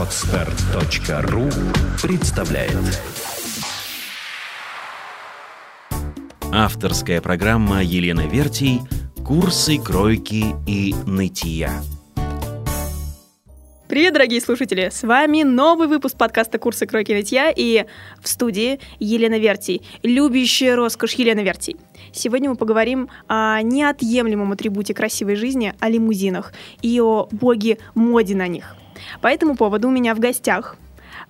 Отстар.ру 0.00 1.50
представляет 2.02 2.72
Авторская 6.50 7.20
программа 7.20 7.82
Елены 7.82 8.26
Вертий 8.26 8.80
«Курсы 9.26 9.76
кройки 9.76 10.54
и 10.66 10.94
нытья». 11.06 11.82
Привет, 13.88 14.14
дорогие 14.14 14.40
слушатели! 14.40 14.88
С 14.90 15.02
вами 15.02 15.42
новый 15.42 15.86
выпуск 15.86 16.16
подкаста 16.16 16.58
«Курсы 16.58 16.86
кройки 16.86 17.12
нытья» 17.12 17.52
и 17.54 17.84
в 18.22 18.28
студии 18.28 18.80
Елена 19.00 19.38
Вертий, 19.38 19.82
любящая 20.02 20.76
роскошь 20.76 21.12
Елена 21.16 21.40
Вертий. 21.40 21.76
Сегодня 22.10 22.48
мы 22.48 22.56
поговорим 22.56 23.10
о 23.28 23.60
неотъемлемом 23.60 24.52
атрибуте 24.52 24.94
красивой 24.94 25.36
жизни, 25.36 25.74
о 25.78 25.90
лимузинах 25.90 26.54
и 26.80 26.98
о 27.02 27.28
боге 27.30 27.76
моде 27.94 28.34
на 28.34 28.48
них. 28.48 28.76
По 29.20 29.28
этому 29.28 29.56
поводу 29.56 29.88
у 29.88 29.90
меня 29.90 30.14
в 30.14 30.18
гостях 30.18 30.76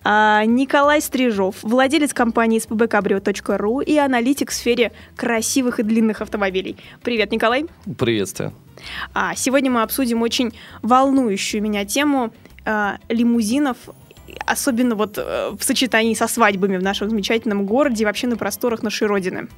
а, 0.03 0.43
Николай 0.45 1.01
Стрижов, 1.01 1.57
владелец 1.61 2.13
компании 2.13 2.59
spbcabrio.ru 2.59 3.83
и 3.83 3.97
аналитик 3.97 4.51
в 4.51 4.53
сфере 4.53 4.91
красивых 5.15 5.79
и 5.79 5.83
длинных 5.83 6.21
автомобилей. 6.21 6.77
Привет, 7.03 7.31
Николай. 7.31 7.65
Приветствую. 7.97 8.53
А, 9.13 9.35
сегодня 9.35 9.69
мы 9.69 9.83
обсудим 9.83 10.21
очень 10.21 10.53
волнующую 10.81 11.61
меня 11.61 11.85
тему 11.85 12.33
э, 12.65 12.93
лимузинов, 13.09 13.77
особенно 14.45 14.95
вот 14.95 15.17
э, 15.17 15.51
в 15.51 15.63
сочетании 15.63 16.15
со 16.15 16.27
свадьбами 16.27 16.77
в 16.77 16.83
нашем 16.83 17.09
замечательном 17.09 17.65
городе 17.65 18.03
и 18.03 18.05
вообще 18.05 18.27
на 18.27 18.37
просторах 18.37 18.81
нашей 18.81 19.07
Родины. 19.07 19.49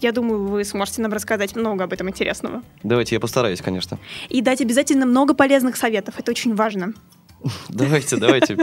Я 0.00 0.12
думаю, 0.12 0.46
вы 0.46 0.64
сможете 0.64 1.02
нам 1.02 1.12
рассказать 1.12 1.56
много 1.56 1.84
об 1.84 1.92
этом 1.92 2.08
интересного. 2.08 2.62
Давайте, 2.82 3.16
я 3.16 3.20
постараюсь, 3.20 3.60
конечно. 3.60 3.98
И 4.30 4.40
дать 4.40 4.62
обязательно 4.62 5.04
много 5.04 5.34
полезных 5.34 5.76
советов. 5.76 6.14
Это 6.18 6.30
очень 6.30 6.54
важно. 6.54 6.94
Давайте, 7.68 8.16
давайте, 8.16 8.56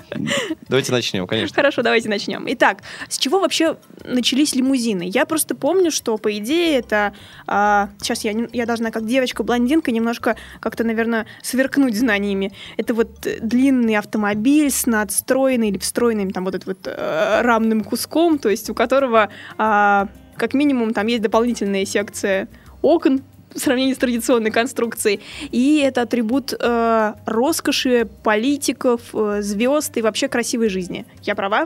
давайте 0.69 0.91
начнем, 0.91 1.25
конечно. 1.25 1.55
Хорошо, 1.55 1.81
давайте 1.81 2.09
начнем. 2.09 2.45
Итак, 2.49 2.83
с 3.09 3.17
чего 3.17 3.39
вообще 3.39 3.77
начались 4.03 4.53
лимузины? 4.53 5.03
Я 5.07 5.25
просто 5.25 5.55
помню, 5.55 5.91
что 5.91 6.17
по 6.17 6.35
идее 6.37 6.77
это 6.77 7.13
а, 7.47 7.89
сейчас 7.99 8.23
я 8.23 8.47
я 8.53 8.65
должна 8.65 8.91
как 8.91 9.05
девочка-блондинка 9.07 9.91
немножко 9.91 10.37
как-то, 10.59 10.83
наверное, 10.83 11.25
сверкнуть 11.41 11.97
знаниями. 11.97 12.53
Это 12.77 12.93
вот 12.93 13.27
длинный 13.41 13.95
автомобиль 13.95 14.69
с 14.69 14.85
надстроенным 14.85 15.69
или 15.69 15.77
встроенным 15.79 16.31
там 16.31 16.45
вот 16.45 16.55
этот 16.55 16.67
вот 16.67 16.79
э, 16.85 17.41
рамным 17.41 17.83
куском, 17.83 18.37
то 18.37 18.49
есть 18.49 18.69
у 18.69 18.75
которого 18.75 19.29
а, 19.57 20.07
как 20.35 20.53
минимум 20.53 20.93
там 20.93 21.07
есть 21.07 21.23
дополнительная 21.23 21.85
секция 21.85 22.47
окон 22.81 23.23
в 23.53 23.59
сравнении 23.59 23.93
с 23.93 23.97
традиционной 23.97 24.51
конструкцией. 24.51 25.21
И 25.51 25.79
это 25.79 26.01
атрибут 26.01 26.53
э, 26.59 27.13
роскоши 27.25 28.07
политиков, 28.23 29.01
э, 29.13 29.41
звезд 29.41 29.97
и 29.97 30.01
вообще 30.01 30.27
красивой 30.27 30.69
жизни. 30.69 31.05
Я 31.23 31.35
права? 31.35 31.65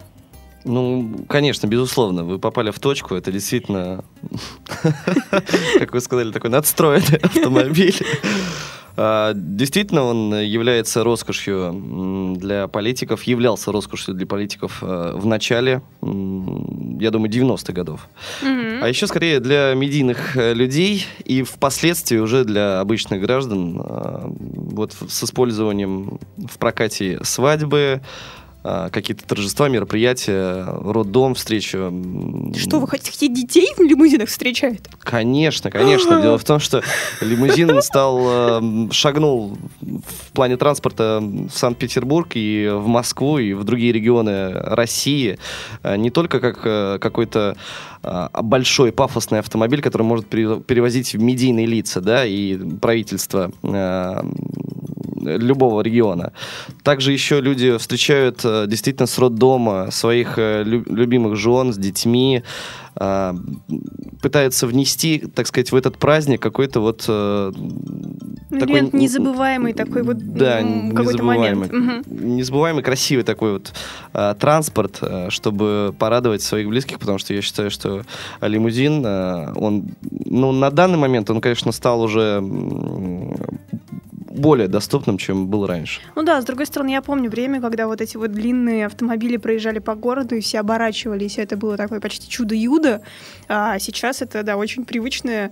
Ну, 0.64 1.26
конечно, 1.28 1.68
безусловно, 1.68 2.24
вы 2.24 2.38
попали 2.38 2.72
в 2.72 2.80
точку. 2.80 3.16
Это 3.16 3.32
действительно, 3.32 4.04
как 5.80 5.94
вы 5.94 6.02
сказали, 6.02 6.32
такой 6.32 6.50
надстроенный 6.50 7.18
автомобиль. 7.24 7.96
А, 8.98 9.34
действительно, 9.36 10.04
он 10.04 10.34
является 10.40 11.04
роскошью 11.04 12.36
для 12.38 12.68
политиков, 12.68 13.24
являлся 13.24 13.72
роскошью 13.72 14.14
для 14.14 14.26
политиков 14.26 14.80
э, 14.82 15.14
в 15.16 15.26
начале, 15.26 15.82
я 16.02 17.12
думаю, 17.12 17.32
90-х 17.32 17.74
годов. 17.74 18.10
Mm-hmm. 18.42 18.80
А 18.82 18.88
еще 18.88 19.08
скорее 19.08 19.40
для 19.40 19.74
медийных 19.76 20.36
э, 20.36 20.54
людей 20.54 21.06
и 21.24 21.44
впоследствии 21.44 22.18
уже 22.18 22.44
для 22.44 22.80
обычных 22.80 23.22
граждан 23.22 23.80
э, 23.80 24.20
вот 24.28 24.96
с 25.08 25.24
использованием 25.24 26.20
в 26.38 26.58
прокате 26.58 27.20
свадьбы, 27.24 28.02
а, 28.02 28.06
какие-то 28.64 29.26
торжества, 29.26 29.70
мероприятия, 29.70 30.66
роддом, 30.66 31.36
встречу. 31.36 31.92
Что, 32.56 32.80
вы 32.80 32.88
хотите, 32.88 33.28
детей 33.28 33.68
в 33.78 33.82
лимузинах 33.82 34.30
встречают? 34.30 34.88
Конечно, 35.00 35.72
конечно. 35.72 36.22
Дело 36.22 36.38
в 36.38 36.44
том, 36.44 36.60
что 36.60 36.84
лимузин 37.22 37.82
стал, 37.82 38.62
шагнул 38.92 39.58
в 39.82 40.32
плане 40.34 40.58
транспорта 40.58 41.20
в 41.22 41.52
Санкт-Петербург 41.52 42.30
и 42.36 42.70
в 42.72 42.88
Москву, 42.88 43.38
и 43.38 43.54
в 43.54 43.64
другие 43.64 43.92
регионы 43.92 44.52
России. 44.52 45.40
А, 45.84 45.98
не 45.98 46.10
только 46.10 46.40
как 46.40 46.62
э, 46.64 46.98
какой-то 47.00 47.56
большой 48.42 48.92
пафосный 48.92 49.40
автомобиль, 49.40 49.82
который 49.82 50.02
может 50.02 50.26
перевозить 50.26 51.14
медийные 51.14 51.68
лица, 51.68 52.02
да, 52.02 52.26
и 52.26 52.58
правительство 52.58 53.52
любого 55.22 55.82
региона. 55.82 56.34
Также 56.84 57.12
еще 57.12 57.42
люди 57.42 57.78
встречают 57.78 58.42
э, 58.44 58.66
действительно 58.68 59.08
с 59.08 59.18
роддома 59.18 59.90
своих 59.92 60.38
э, 60.38 60.64
любимых 60.64 61.36
жен 61.36 61.74
с 61.74 61.78
детьми, 61.78 62.44
э, 62.96 63.34
пытаются 64.22 64.68
внести, 64.68 65.20
так 65.20 65.48
сказать, 65.48 65.72
в 65.72 65.76
этот 65.76 65.98
праздник 65.98 66.42
какой-то 66.42 66.80
вот 66.80 67.00
такой 67.02 68.90
незабываемый 68.92 69.74
такой 69.74 70.04
вот 70.04 70.18
да, 70.18 70.62
какой-то 70.94 71.24
момент. 71.24 71.72
Угу. 71.72 72.16
Незабываемый, 72.26 72.84
красивый 72.84 73.24
такой 73.24 73.54
вот 73.54 73.74
транспорт, 74.40 75.02
чтобы 75.30 75.96
порадовать 75.98 76.42
своих 76.42 76.68
близких, 76.68 77.00
потому 77.00 77.18
что 77.18 77.34
я 77.34 77.42
считаю, 77.42 77.72
что 77.72 78.04
лимузин, 78.42 79.06
он, 79.06 79.96
ну, 80.12 80.52
на 80.52 80.70
данный 80.70 80.98
момент 80.98 81.30
он, 81.30 81.42
конечно, 81.42 81.72
стал 81.72 82.02
уже 82.02 82.40
более 84.32 84.68
доступным, 84.68 85.18
чем 85.18 85.48
был 85.48 85.68
раньше. 85.68 86.02
Ну 86.16 86.24
да, 86.24 86.42
с 86.42 86.46
другой 86.46 86.66
стороны, 86.66 86.90
я 86.90 87.02
помню 87.02 87.30
время, 87.30 87.62
когда 87.62 87.88
вот 87.88 88.02
эти 88.02 88.18
вот 88.18 88.32
длинные 88.32 88.86
автомобили 88.86 89.38
проезжали 89.38 89.80
по 89.80 89.96
городу, 89.96 90.36
и 90.36 90.42
все 90.42 90.60
оборачивались, 90.60 91.38
и 91.38 91.42
это 91.42 91.58
было 91.58 91.78
такое 91.78 92.00
почти 92.00 92.30
чудо-юдо. 92.30 93.02
А 93.48 93.80
сейчас 93.80 94.22
это, 94.22 94.44
да, 94.44 94.58
очень 94.58 94.86
привычное 94.86 95.52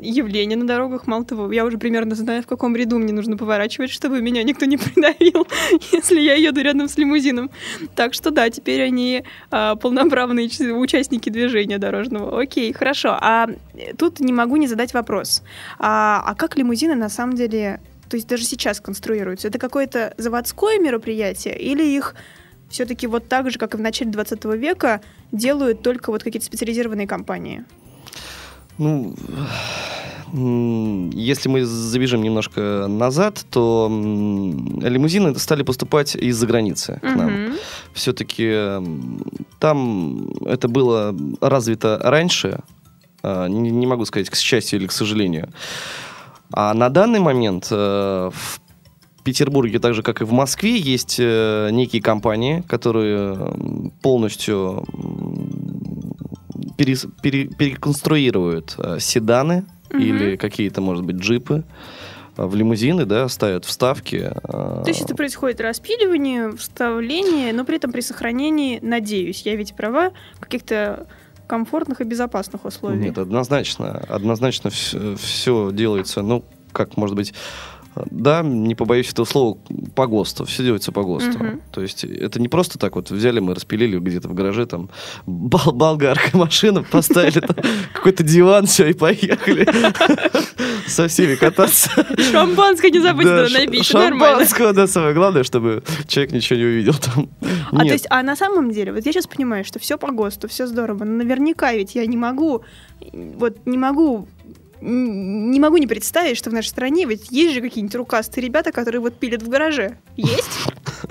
явление 0.00 0.56
на 0.56 0.66
дорогах. 0.66 1.06
Мало 1.06 1.24
того, 1.24 1.52
я 1.52 1.64
уже 1.64 1.78
примерно 1.78 2.14
знаю, 2.14 2.42
в 2.42 2.46
каком 2.46 2.74
ряду 2.74 2.98
мне 2.98 3.12
нужно 3.12 3.36
поворачивать, 3.36 3.90
чтобы 3.90 4.20
меня 4.22 4.42
никто 4.42 4.64
не 4.64 4.76
придавил, 4.76 5.46
если 5.92 6.20
я 6.20 6.34
еду 6.34 6.60
рядом 6.62 6.88
с 6.88 6.96
лимузином. 6.96 7.50
Так 7.94 8.14
что 8.14 8.30
да, 8.30 8.48
теперь 8.50 8.82
они 8.82 9.24
а, 9.50 9.76
полноправные 9.76 10.48
участники 10.74 11.28
движения 11.28 11.78
дорожного. 11.78 12.40
Окей, 12.40 12.72
хорошо. 12.72 13.16
А 13.20 13.48
тут 13.98 14.20
не 14.20 14.32
могу 14.32 14.56
не 14.56 14.66
задать 14.66 14.94
вопрос. 14.94 15.42
А, 15.78 16.22
а 16.24 16.34
как 16.34 16.56
лимузины 16.56 16.94
на 16.94 17.08
самом 17.08 17.36
деле 17.36 17.80
то 18.08 18.16
есть 18.16 18.28
даже 18.28 18.44
сейчас 18.44 18.80
конструируются, 18.80 19.48
это 19.48 19.58
какое-то 19.58 20.14
заводское 20.18 20.78
мероприятие 20.78 21.58
или 21.58 21.84
их 21.84 22.14
все-таки 22.68 23.06
вот 23.06 23.28
так 23.28 23.50
же, 23.50 23.58
как 23.58 23.74
и 23.74 23.76
в 23.76 23.80
начале 23.80 24.10
20 24.10 24.44
века, 24.56 25.00
делают 25.32 25.82
только 25.82 26.10
вот 26.10 26.22
какие-то 26.22 26.46
специализированные 26.46 27.06
компании? 27.06 27.64
Ну, 28.78 29.14
если 31.14 31.48
мы 31.48 31.64
забежим 31.64 32.22
немножко 32.22 32.86
назад, 32.88 33.44
то 33.50 33.88
лимузины 33.88 35.34
стали 35.38 35.62
поступать 35.62 36.16
из-за 36.16 36.46
границы 36.46 36.98
к 37.00 37.04
нам. 37.14 37.28
Uh-huh. 37.28 37.58
Все-таки 37.94 38.82
там 39.60 40.28
это 40.44 40.68
было 40.68 41.16
развито 41.40 42.00
раньше, 42.02 42.60
а, 43.22 43.46
не 43.46 43.86
могу 43.86 44.04
сказать, 44.04 44.28
к 44.28 44.34
счастью 44.34 44.80
или 44.80 44.86
к 44.88 44.92
сожалению. 44.92 45.48
А 46.52 46.74
на 46.74 46.88
данный 46.88 47.20
момент 47.20 47.68
э, 47.70 48.30
в 48.32 48.60
Петербурге, 49.24 49.78
так 49.78 49.94
же 49.94 50.02
как 50.02 50.20
и 50.20 50.24
в 50.24 50.32
Москве, 50.32 50.78
есть 50.78 51.16
э, 51.18 51.70
некие 51.72 52.00
компании, 52.00 52.62
которые 52.68 53.52
полностью 54.02 54.84
пере, 56.76 56.96
пере, 57.22 57.46
переконструируют 57.46 58.76
э, 58.78 58.98
седаны 59.00 59.64
угу. 59.90 59.98
или 59.98 60.36
какие-то, 60.36 60.80
может 60.80 61.04
быть, 61.04 61.16
джипы 61.16 61.64
в 62.36 62.54
лимузины, 62.54 63.06
да, 63.06 63.28
ставят 63.28 63.64
вставки. 63.64 64.30
То 64.42 64.84
есть 64.86 65.00
это 65.00 65.14
происходит 65.16 65.60
распиливание, 65.62 66.52
вставление, 66.52 67.54
но 67.54 67.64
при 67.64 67.76
этом 67.76 67.92
при 67.92 68.02
сохранении, 68.02 68.78
надеюсь, 68.82 69.42
я 69.46 69.56
ведь 69.56 69.74
права, 69.74 70.12
каких-то 70.38 71.06
комфортных 71.46 72.00
и 72.00 72.04
безопасных 72.04 72.64
условий. 72.64 72.98
Нет, 72.98 73.18
однозначно. 73.18 74.02
Однозначно 74.08 74.70
все, 74.70 75.16
все 75.16 75.70
делается, 75.72 76.22
ну, 76.22 76.44
как, 76.72 76.96
может 76.96 77.16
быть, 77.16 77.34
да, 78.10 78.42
не 78.42 78.74
побоюсь 78.74 79.10
этого 79.10 79.24
слова, 79.26 79.58
по 79.94 80.06
ГОСТу. 80.06 80.44
Все 80.44 80.62
делается 80.62 80.92
по 80.92 81.02
ГОСТу. 81.02 81.38
Угу. 81.38 81.60
То 81.72 81.82
есть 81.82 82.04
это 82.04 82.40
не 82.40 82.48
просто 82.48 82.78
так 82.78 82.96
вот 82.96 83.10
взяли, 83.10 83.40
мы 83.40 83.54
распилили 83.54 83.98
где-то 83.98 84.28
в 84.28 84.34
гараже, 84.34 84.66
там, 84.66 84.90
бол 85.26 85.72
болгарка 85.72 86.36
машина, 86.36 86.82
поставили 86.82 87.40
там 87.40 87.56
какой-то 87.92 88.22
диван, 88.22 88.66
все, 88.66 88.88
и 88.88 88.92
поехали 88.92 89.66
со 90.86 91.08
всеми 91.08 91.34
кататься. 91.34 91.90
Шампанское 92.30 92.90
не 92.90 93.00
забыть 93.00 93.26
да, 93.26 93.48
напить, 93.48 93.86
Шампанского, 93.86 94.72
да, 94.72 94.86
самое 94.86 95.14
главное, 95.14 95.44
чтобы 95.44 95.82
человек 96.06 96.32
ничего 96.32 96.58
не 96.58 96.64
увидел 96.64 96.94
там. 96.94 97.28
А 97.72 97.78
то 97.78 97.92
есть, 97.92 98.06
а 98.10 98.22
на 98.22 98.36
самом 98.36 98.70
деле, 98.70 98.92
вот 98.92 99.04
я 99.04 99.12
сейчас 99.12 99.26
понимаю, 99.26 99.64
что 99.64 99.78
все 99.78 99.98
по 99.98 100.10
ГОСТу, 100.10 100.48
все 100.48 100.66
здорово, 100.66 101.04
но 101.04 101.24
наверняка 101.24 101.72
ведь 101.72 101.94
я 101.94 102.06
не 102.06 102.16
могу, 102.16 102.62
вот 103.12 103.66
не 103.66 103.78
могу 103.78 104.28
не 104.80 105.58
могу 105.60 105.76
не 105.78 105.86
представить, 105.86 106.36
что 106.36 106.50
в 106.50 106.52
нашей 106.52 106.68
стране 106.68 107.06
ведь 107.06 107.30
есть 107.30 107.54
же 107.54 107.60
какие-нибудь 107.60 107.94
рукастые 107.94 108.44
ребята, 108.44 108.72
которые 108.72 109.00
вот 109.00 109.18
пилят 109.18 109.42
в 109.42 109.48
гараже. 109.48 109.98
Есть? 110.16 110.50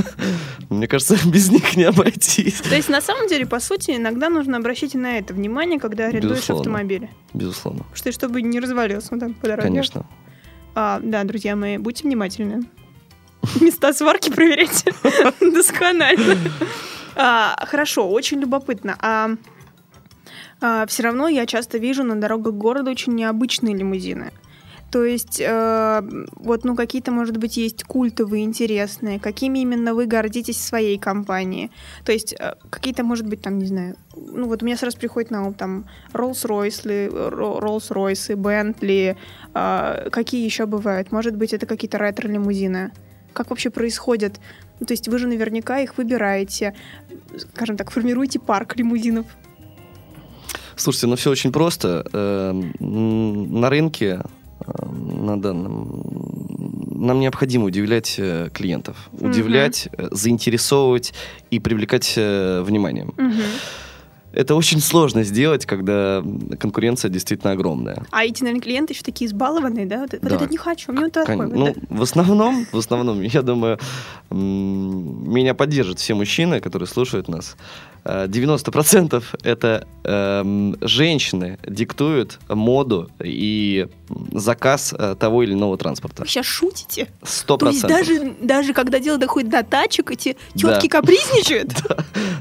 Мне 0.70 0.88
кажется, 0.88 1.18
без 1.26 1.50
них 1.50 1.76
не 1.76 1.84
обойтись. 1.84 2.62
То 2.62 2.76
есть, 2.76 2.90
на 2.90 3.02
самом 3.02 3.28
деле, 3.28 3.46
по 3.46 3.60
сути, 3.60 3.92
иногда 3.92 4.30
нужно 4.30 4.58
обращать 4.58 4.96
и 4.96 4.98
на 4.98 5.18
это 5.18 5.34
внимание, 5.34 5.80
когда 5.80 6.06
арендуешь 6.06 6.38
Безусловно. 6.38 6.62
автомобиль. 6.62 7.10
Безусловно. 7.34 7.86
Что, 7.94 8.12
чтобы 8.12 8.42
не 8.42 8.60
развалился 8.60 9.10
он 9.12 9.20
там 9.20 9.34
по 9.34 9.48
дороге. 9.48 9.68
Конечно. 9.70 10.06
А, 10.74 11.00
да, 11.02 11.24
друзья 11.24 11.56
мои, 11.56 11.78
будьте 11.78 12.04
внимательны. 12.04 12.64
Места 13.62 13.94
сварки 13.94 14.30
проверяйте 14.32 14.94
досконально. 15.40 16.38
А, 17.16 17.56
хорошо, 17.66 18.10
очень 18.10 18.40
любопытно. 18.40 18.98
А, 19.00 19.32
все 20.60 21.04
равно 21.04 21.28
я 21.28 21.46
часто 21.46 21.78
вижу 21.78 22.04
на 22.04 22.16
дорогах 22.16 22.54
города 22.54 22.92
очень 22.92 23.14
необычные 23.14 23.76
лимузины. 23.76 24.32
То 24.96 25.04
есть, 25.04 25.42
э, 25.42 26.02
вот, 26.38 26.64
ну, 26.64 26.74
какие-то, 26.76 27.12
может 27.12 27.36
быть, 27.36 27.58
есть 27.58 27.84
культовые, 27.84 28.46
интересные. 28.46 29.20
Какими 29.20 29.60
именно 29.60 29.94
вы 29.94 30.06
гордитесь 30.06 30.56
в 30.56 30.64
своей 30.64 30.98
компании? 30.98 31.70
То 32.06 32.14
есть, 32.14 32.34
э, 32.40 32.54
какие-то, 32.70 33.04
может 33.04 33.28
быть, 33.28 33.42
там, 33.42 33.58
не 33.58 33.66
знаю, 33.66 33.98
ну, 34.16 34.48
вот 34.48 34.64
у 34.64 34.66
меня 34.66 34.78
сразу 34.78 34.98
приходит 34.98 35.32
на 35.32 35.48
ум, 35.48 35.54
там, 35.54 35.86
Rolls-Royce, 36.14 37.10
Rolls-Royce, 37.60 38.36
Bentley, 38.38 39.18
э, 39.54 40.10
какие 40.12 40.46
еще 40.46 40.66
бывают? 40.66 41.12
Может 41.12 41.36
быть, 41.36 41.52
это 41.54 41.66
какие-то 41.66 41.98
ретро-лимузины? 41.98 42.92
Как 43.34 43.50
вообще 43.50 43.70
происходит? 43.70 44.40
Ну, 44.80 44.86
то 44.86 44.94
есть, 44.94 45.10
вы 45.10 45.18
же 45.18 45.28
наверняка 45.28 45.80
их 45.80 45.98
выбираете, 45.98 46.74
скажем 47.38 47.76
так, 47.76 47.92
формируете 47.92 48.40
парк 48.40 48.78
лимузинов. 48.78 49.26
Слушайте, 50.76 51.08
ну 51.08 51.16
все 51.16 51.30
очень 51.32 51.52
просто. 51.52 52.06
Э, 52.14 52.52
На 52.80 53.70
рынке 53.70 54.22
э, 54.66 54.86
на 55.26 55.40
данном 55.40 56.02
нам 56.98 57.20
необходимо 57.20 57.66
удивлять 57.66 58.16
э, 58.18 58.50
клиентов, 58.54 58.96
Мгм. 59.12 59.30
удивлять, 59.30 59.90
э, 59.98 60.08
заинтересовывать 60.12 61.14
и 61.52 61.60
привлекать 61.60 62.14
э, 62.18 62.62
вниманием. 62.62 63.14
Мгм. 63.18 63.36
Это 64.34 64.56
очень 64.56 64.82
сложно 64.82 65.24
сделать, 65.24 65.66
когда 65.66 66.22
конкуренция 66.60 67.10
действительно 67.10 67.54
огромная. 67.54 68.04
А 68.12 68.26
эти, 68.26 68.44
наверное, 68.44 68.62
клиенты 68.62 68.94
еще 68.94 69.04
такие 69.04 69.28
избалованные, 69.30 69.86
да? 69.86 70.00
Вот, 70.02 70.12
вот 70.14 70.22
Да. 70.24 70.36
это 70.36 70.48
не 70.48 70.58
хочу, 70.58 70.92
меня 70.92 71.04
вот 71.06 71.14
такой 71.14 71.38
Кон- 71.38 71.50
вот, 71.50 71.56
ну, 71.58 71.74
да? 71.90 71.98
в 71.98 72.02
основном, 72.02 72.66
в 72.72 72.78
основном, 72.78 73.22
я 73.22 73.42
думаю, 73.42 73.78
меня 74.32 75.54
поддержат 75.54 76.00
все 76.00 76.16
мужчины, 76.16 76.60
которые 76.60 76.88
слушают 76.88 77.28
нас. 77.30 77.56
Э, 78.06 78.28
90% 78.28 79.24
это 79.44 79.88
эм, 80.04 80.78
женщины 80.82 81.58
диктуют 81.68 82.40
моду 82.48 83.10
и 83.20 83.88
заказ 84.32 84.94
э, 84.98 85.16
того 85.20 85.42
или 85.44 85.54
иного 85.54 85.76
транспорта. 85.78 86.22
Вы 86.22 86.28
сейчас 86.28 86.46
шутите? 86.46 87.08
Сто 87.24 87.58
То 87.58 87.70
есть 87.70 87.82
даже, 87.82 88.36
даже 88.42 88.74
когда 88.74 89.00
дело 89.00 89.18
доходит 89.18 89.50
до 89.50 89.64
тачек, 89.64 90.12
эти 90.12 90.38
тетки 90.54 90.88
Да. 90.88 91.00
капризничают? 91.00 91.74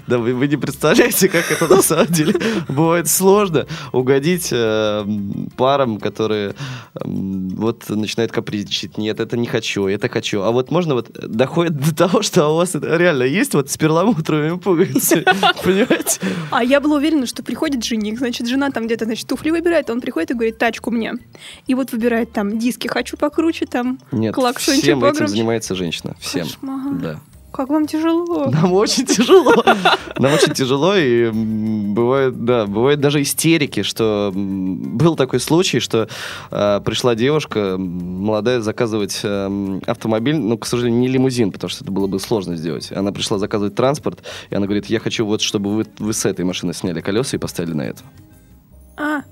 Да, 0.07 0.19
вы, 0.19 0.47
не 0.49 0.59
представляете, 0.59 1.31
как 1.31 1.51
это 1.51 1.67
на 1.67 1.81
самом 1.81 2.09
деле 2.09 2.35
бывает 2.69 3.09
сложно 3.09 3.67
угодить 3.91 4.51
э, 4.53 5.07
парам, 5.57 5.99
которые 5.99 6.55
м, 7.01 7.49
вот 7.49 7.89
начинают 7.89 8.31
капризничать. 8.31 8.99
Нет, 8.99 9.19
это 9.19 9.39
не 9.39 9.47
хочу, 9.47 9.87
это 9.87 10.11
хочу. 10.11 10.43
А 10.43 10.51
вот 10.51 10.71
можно 10.71 10.93
вот 10.95 11.11
доходит 11.11 11.81
до 11.81 11.95
того, 11.95 12.21
что 12.21 12.49
у 12.51 12.57
вас 12.57 12.75
реально 12.75 13.23
есть 13.23 13.55
вот 13.55 13.71
с 13.71 13.79
перламутровыми 13.79 14.59
пуговицами. 14.59 15.25
Понимаете? 15.63 16.21
А 16.51 16.63
я 16.65 16.81
была 16.81 16.97
уверена, 16.97 17.27
что 17.27 17.43
приходит 17.43 17.85
жених, 17.85 18.19
значит, 18.19 18.47
жена 18.47 18.71
там 18.71 18.87
где-то, 18.87 19.05
значит, 19.05 19.27
туфли 19.27 19.51
выбирает, 19.51 19.91
а 19.91 19.93
он 19.93 20.01
приходит 20.01 20.31
и 20.31 20.35
говорит, 20.35 20.59
тачку 20.59 20.91
мне. 20.91 21.15
И 21.67 21.75
вот 21.75 21.93
выбирает 21.93 22.33
там 22.33 22.59
диски 22.59 22.89
хочу 22.89 23.17
покруче, 23.17 23.67
там 23.67 23.99
Нет, 24.13 24.35
клаксончик 24.35 24.83
всем 24.83 25.05
этим 25.05 25.29
занимается 25.29 25.75
женщина. 25.75 26.15
Всем. 26.21 26.47
Кошмар. 26.47 26.95
Да. 26.95 27.21
Как 27.55 27.69
вам 27.69 27.87
тяжело. 27.87 28.47
Нам 28.51 28.73
очень 28.73 29.07
тяжело. 29.07 29.55
Нам 30.19 30.33
очень 30.33 30.53
тяжело, 30.55 30.97
и 30.97 31.31
бывает, 31.31 32.45
да, 32.45 32.67
бывает 32.67 32.99
даже 32.99 33.23
истерики, 33.23 33.85
что 33.85 34.33
был 34.35 35.15
такой 35.15 35.39
случай, 35.39 35.79
что 35.79 36.09
э, 36.51 36.81
пришла 36.85 37.15
девушка 37.15 37.77
молодая 37.79 38.61
заказывать 38.61 39.21
э, 39.23 39.81
автомобиль, 39.87 40.37
ну, 40.37 40.59
к 40.59 40.67
сожалению, 40.67 41.01
не 41.01 41.07
лимузин, 41.07 41.53
потому 41.53 41.69
что 41.69 41.85
это 41.85 41.93
было 41.93 42.09
бы 42.09 42.19
сложно 42.19 42.57
сделать. 42.57 42.91
Она 42.91 43.13
пришла 43.13 43.39
заказывать 43.39 43.77
транспорт, 43.77 44.25
и 44.51 44.55
она 44.57 44.67
говорит, 44.67 44.87
я 44.87 44.99
хочу 44.99 45.25
вот, 45.25 45.41
чтобы 45.41 45.77
вы, 45.77 45.87
вы 46.01 46.13
с 46.13 46.25
этой 46.25 46.45
машины 46.45 46.75
сняли 46.75 47.01
колеса 47.01 47.37
и 47.37 47.39
поставили 47.39 47.75
на 47.75 47.83
эту. 47.83 48.03
А, 48.97 49.23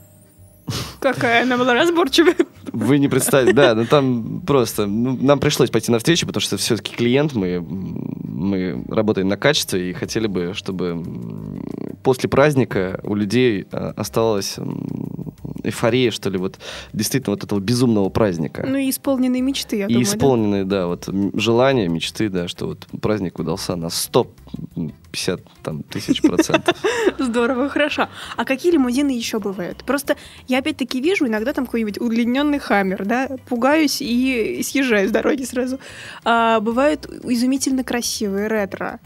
какая 1.00 1.42
она 1.42 1.56
была 1.58 1.74
разборчивая. 1.74 2.36
Вы 2.72 2.98
не 2.98 3.08
представляете, 3.08 3.54
да, 3.54 3.74
ну 3.74 3.84
там 3.84 4.40
просто, 4.46 4.86
ну, 4.86 5.16
нам 5.20 5.40
пришлось 5.40 5.70
пойти 5.70 5.90
на 5.90 5.98
встречу, 5.98 6.26
потому 6.26 6.40
что 6.40 6.56
все-таки 6.56 6.94
клиент, 6.94 7.34
мы, 7.34 7.60
мы 7.60 8.84
работаем 8.88 9.28
на 9.28 9.36
качестве 9.36 9.90
и 9.90 9.92
хотели 9.92 10.26
бы, 10.26 10.52
чтобы 10.54 11.04
после 12.02 12.28
праздника 12.28 13.00
у 13.02 13.14
людей 13.14 13.66
э, 13.70 13.92
осталась 13.96 14.58
эйфория, 15.62 16.10
что 16.10 16.30
ли, 16.30 16.38
вот 16.38 16.58
действительно 16.92 17.34
вот 17.34 17.44
этого 17.44 17.60
безумного 17.60 18.08
праздника. 18.08 18.64
Ну 18.66 18.76
и 18.76 18.90
исполненные 18.90 19.42
мечты, 19.42 19.76
я 19.76 19.84
и 19.86 19.88
думаю, 19.88 20.04
да? 20.04 20.10
исполненные, 20.10 20.64
да, 20.64 20.86
вот 20.86 21.08
м, 21.08 21.38
желания, 21.38 21.88
мечты, 21.88 22.28
да, 22.28 22.48
что 22.48 22.66
вот 22.66 22.86
праздник 23.00 23.38
удался 23.38 23.76
на 23.76 23.90
150 25.12 25.40
там, 25.62 25.82
тысяч 25.82 26.22
процентов. 26.22 26.76
Здорово, 27.18 27.68
хорошо. 27.68 28.08
А 28.36 28.44
какие 28.44 28.72
лимузины 28.72 29.10
еще 29.10 29.38
бывают? 29.38 29.84
Просто 29.84 30.16
я 30.48 30.58
опять-таки 30.58 31.00
вижу 31.00 31.26
иногда 31.26 31.52
там 31.52 31.66
какой-нибудь 31.66 32.00
удлиненный 32.00 32.58
хаммер, 32.58 33.04
да, 33.04 33.28
пугаюсь 33.48 34.00
и 34.00 34.62
съезжаю 34.64 35.08
с 35.08 35.12
дороги 35.12 35.42
сразу. 35.44 35.78
А, 36.24 36.60
бывают 36.60 37.06
изумительно 37.24 37.84
красивые 37.84 38.48
ретро. 38.48 39.00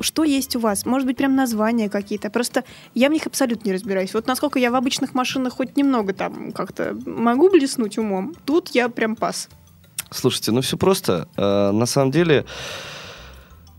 Что 0.00 0.22
есть 0.22 0.54
у 0.54 0.60
вас? 0.60 0.86
Может 0.86 1.06
быть, 1.06 1.16
прям 1.16 1.34
названия 1.34 1.88
какие-то? 1.88 2.30
Просто 2.30 2.64
я 2.94 3.08
в 3.08 3.12
них 3.12 3.26
абсолютно 3.26 3.68
не 3.68 3.74
разбираюсь. 3.74 4.14
Вот 4.14 4.28
насколько 4.28 4.58
я 4.58 4.70
в 4.70 4.76
обычных 4.76 5.14
машинах 5.14 5.54
хоть 5.54 5.76
немного 5.76 6.12
там 6.12 6.52
как-то 6.52 6.96
могу 7.04 7.50
блеснуть 7.50 7.98
умом, 7.98 8.34
тут 8.44 8.68
я 8.70 8.88
прям 8.88 9.16
пас. 9.16 9.48
Слушайте, 10.10 10.52
ну 10.52 10.60
все 10.60 10.76
просто. 10.76 11.28
Э, 11.36 11.72
на 11.72 11.86
самом 11.86 12.12
деле, 12.12 12.46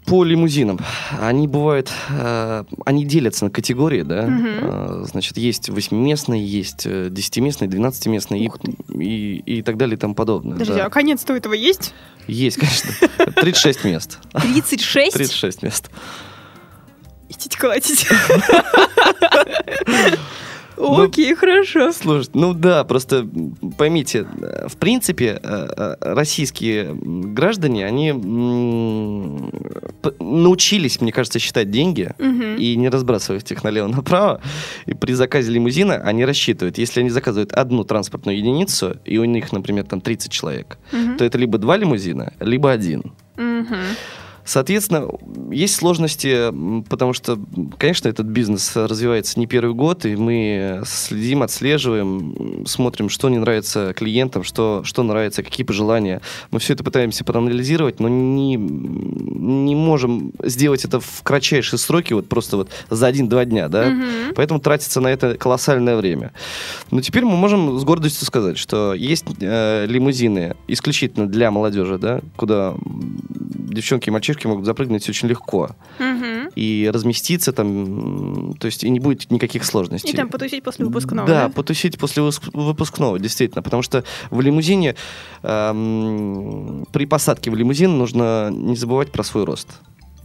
по 0.09 0.23
лимузинам, 0.23 0.79
они 1.19 1.47
бывают, 1.47 1.91
э, 2.09 2.63
они 2.85 3.06
делятся 3.06 3.45
на 3.45 3.51
категории, 3.51 4.01
да. 4.01 4.27
Мгм. 4.27 4.59
Э, 4.61 5.03
значит, 5.06 5.38
есть 5.38 5.69
восьмиместные, 5.69 6.45
есть 6.45 6.83
э, 6.85 7.09
десятиместные, 7.11 7.69
двенадцатиместные 7.69 8.45
и, 8.45 8.50
и, 8.97 9.57
и 9.57 9.61
так 9.61 9.77
далее 9.77 9.95
и 9.95 10.00
тому 10.00 10.15
подобное. 10.15 10.53
Подожди, 10.53 10.73
да. 10.73 10.85
а 10.85 10.89
конец-то 10.89 11.33
у 11.33 11.35
этого 11.35 11.53
есть? 11.53 11.94
Есть, 12.27 12.57
конечно. 12.57 12.89
36 13.35 13.83
мест. 13.83 14.19
36? 14.33 15.13
36 15.13 15.63
мест. 15.63 15.92
Идите 17.30 17.57
колотите. 17.57 18.07
Ну, 20.80 21.04
Окей, 21.04 21.36
хорошо. 21.36 21.92
Слушайте, 21.92 22.31
ну 22.36 22.54
да, 22.54 22.86
просто 22.86 23.28
поймите, 23.78 24.26
в 24.68 24.78
принципе, 24.78 25.40
э, 25.44 25.68
э, 25.78 25.95
российские 26.00 26.94
граждане, 26.94 27.86
они 27.86 28.14
научились, 30.19 31.02
мне 31.02 31.12
кажется, 31.12 31.40
считать 31.40 31.69
деньги 31.69 32.14
и 32.57 32.76
не 32.78 32.90
разбрасывать 32.90 33.52
их 33.52 33.64
налево-направо. 33.64 34.42
И 34.86 34.94
при 34.94 35.14
заказе 35.14 35.52
лимузина 35.52 35.95
они 35.95 36.24
рассчитывают, 36.24 36.78
если 36.78 37.02
они 37.02 37.09
заказывают 37.09 37.52
одну 37.52 37.83
транспортную 37.83 38.38
единицу, 38.38 38.98
и 39.04 39.18
у 39.18 39.26
них, 39.26 39.52
например, 39.52 39.83
там 39.83 40.00
30 40.00 40.31
человек, 40.31 40.78
то 41.18 41.26
это 41.26 41.38
либо 41.38 41.57
два 41.57 41.76
лимузина, 41.76 42.33
либо 42.40 42.71
один. 42.71 43.14
Мгм. 43.36 43.76
Соответственно, 44.49 45.07
есть 45.51 45.75
сложности, 45.75 46.51
потому 46.89 47.13
что, 47.13 47.37
конечно, 47.77 48.09
этот 48.09 48.25
бизнес 48.25 48.75
развивается 48.75 49.39
не 49.39 49.45
первый 49.45 49.75
год, 49.75 50.07
и 50.07 50.15
мы 50.15 50.81
следим, 50.87 51.44
отслеживаем, 51.44 52.65
смотрим, 52.65 53.09
что 53.09 53.29
не 53.29 53.37
нравится 53.37 53.94
клиентам, 53.95 54.44
что, 54.44 54.81
что 54.83 55.03
нравится, 55.03 55.44
какие 55.44 55.63
пожелания. 55.63 56.23
Мы 56.49 56.57
все 56.57 56.73
это 56.73 56.83
пытаемся 56.83 57.23
проанализировать, 57.23 57.99
но 57.99 58.09
не, 58.09 58.56
не 58.56 59.75
можем 59.75 60.31
сделать 60.41 60.83
это 60.83 60.99
в 60.99 61.21
кратчайшие 61.21 61.77
сроки, 61.77 62.13
вот 62.13 62.27
просто 62.27 62.57
вот 62.57 62.71
за 62.89 63.06
один-два 63.06 63.45
дня, 63.45 63.68
да? 63.68 63.91
Мгм. 63.91 64.33
Поэтому 64.35 64.59
тратится 64.59 64.99
на 64.99 65.09
это 65.09 65.37
колоссальное 65.37 65.95
время. 65.95 66.31
Но 66.89 67.01
теперь 67.01 67.23
мы 67.23 67.37
можем 67.37 67.77
с 67.77 67.83
гордостью 67.83 68.25
сказать, 68.25 68.57
что 68.57 68.95
есть 68.95 69.25
э, 69.41 69.85
лимузины 69.85 70.56
исключительно 70.68 71.27
для 71.27 71.51
молодежи, 71.51 71.99
да, 71.99 72.21
куда 72.35 72.73
девчонки 73.69 74.09
и 74.09 74.11
мальчишки 74.11 74.39
могут 74.48 74.66
запрыгнуть 74.66 75.08
очень 75.10 75.28
легко 75.28 75.72
и 76.56 76.90
разместиться 76.94 77.52
там, 77.54 78.54
то 78.60 78.66
есть 78.66 78.84
и 78.84 78.90
не 78.90 79.00
будет 79.00 79.30
никаких 79.31 79.64
сложностей. 79.66 80.14
И 80.14 80.16
там 80.16 80.30
потусить 80.30 80.64
после 80.64 80.86
выпускного, 80.86 81.28
Да, 81.28 81.48
да? 81.48 81.54
потусить 81.54 81.98
после 81.98 82.24
выпускного, 82.24 83.19
действительно. 83.19 83.62
Потому 83.62 83.84
что 83.84 84.04
в 84.31 84.42
лимузине, 84.42 84.96
эм, 85.44 86.86
при 86.92 87.06
посадке 87.06 87.52
в 87.52 87.56
лимузин 87.56 87.98
нужно 87.98 88.50
не 88.52 88.76
забывать 88.76 89.12
про 89.12 89.24
свой 89.24 89.44
рост. 89.46 89.68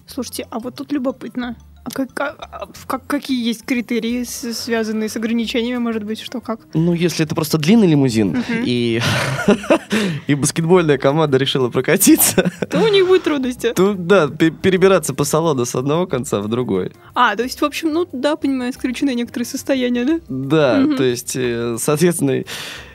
Слушайте, 0.07 0.47
а 0.51 0.59
вот 0.59 0.77
тут 0.77 0.93
любопытно. 0.93 1.57
А 1.87 1.91
как, 1.91 2.09
а, 2.19 2.67
как, 2.87 3.07
какие 3.07 3.47
есть 3.47 3.65
критерии, 3.67 4.25
связанные 4.25 5.11
с 5.11 5.17
ограничениями, 5.17 5.77
может 5.79 6.03
быть, 6.05 6.19
что 6.19 6.41
как? 6.41 6.61
Ну, 6.73 6.95
если 6.95 7.27
это 7.27 7.35
просто 7.35 7.59
длинный 7.59 7.87
лимузин, 7.87 8.43
и, 8.65 9.03
и 10.27 10.35
баскетбольная 10.35 10.97
команда 10.97 11.37
решила 11.37 11.69
прокатиться, 11.69 12.51
То 12.71 12.81
у 12.83 12.89
них 12.89 13.07
будут 13.07 13.25
трудности. 13.25 13.73
то, 13.75 13.93
да, 13.93 14.29
пе- 14.29 14.51
перебираться 14.51 15.13
по 15.13 15.25
салону 15.25 15.67
с 15.67 15.75
одного 15.75 16.07
конца 16.07 16.41
в 16.41 16.49
другой. 16.49 16.93
А, 17.15 17.37
то 17.37 17.43
есть, 17.43 17.61
в 17.61 17.65
общем, 17.67 17.93
ну 17.93 18.09
да, 18.13 18.37
понимаю, 18.37 18.73
исключены 18.73 19.15
некоторые 19.15 19.47
состояния, 19.47 20.05
да? 20.07 20.21
Да, 20.29 20.97
то 20.97 21.03
есть, 21.05 21.37
э, 21.37 21.77
соответственно, 21.79 22.45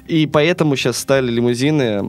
и 0.09 0.25
поэтому 0.27 0.75
сейчас 0.75 0.97
стали 0.97 1.29
лимузины 1.31 2.01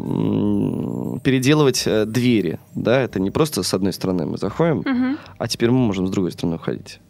переделывать 1.21 1.83
э, 1.87 2.05
двери, 2.07 2.59
да, 2.75 3.01
это 3.01 3.21
не 3.21 3.31
просто 3.31 3.63
с 3.63 3.75
одной 3.75 3.93
стороны 3.93 4.27
мы 4.27 4.39
заходим, 4.39 4.79
Мгм. 4.87 5.19
а 5.39 5.49
теперь 5.49 5.71
мы 5.71 5.79
можем 5.79 6.07
с 6.07 6.11
другой 6.11 6.33
стороны 6.33 6.57
уходить. 6.57 7.01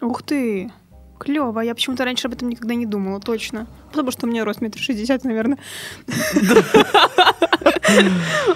Ух 0.00 0.22
ты! 0.22 0.70
Клево, 1.18 1.60
я 1.60 1.74
почему-то 1.74 2.04
раньше 2.04 2.28
об 2.28 2.34
этом 2.34 2.48
никогда 2.48 2.74
не 2.74 2.86
думала, 2.86 3.20
точно. 3.20 3.66
Потому 3.90 4.10
что 4.10 4.26
у 4.26 4.30
меня 4.30 4.44
рост 4.44 4.60
метр 4.60 4.78
шестьдесят, 4.78 5.24
наверное. 5.24 5.58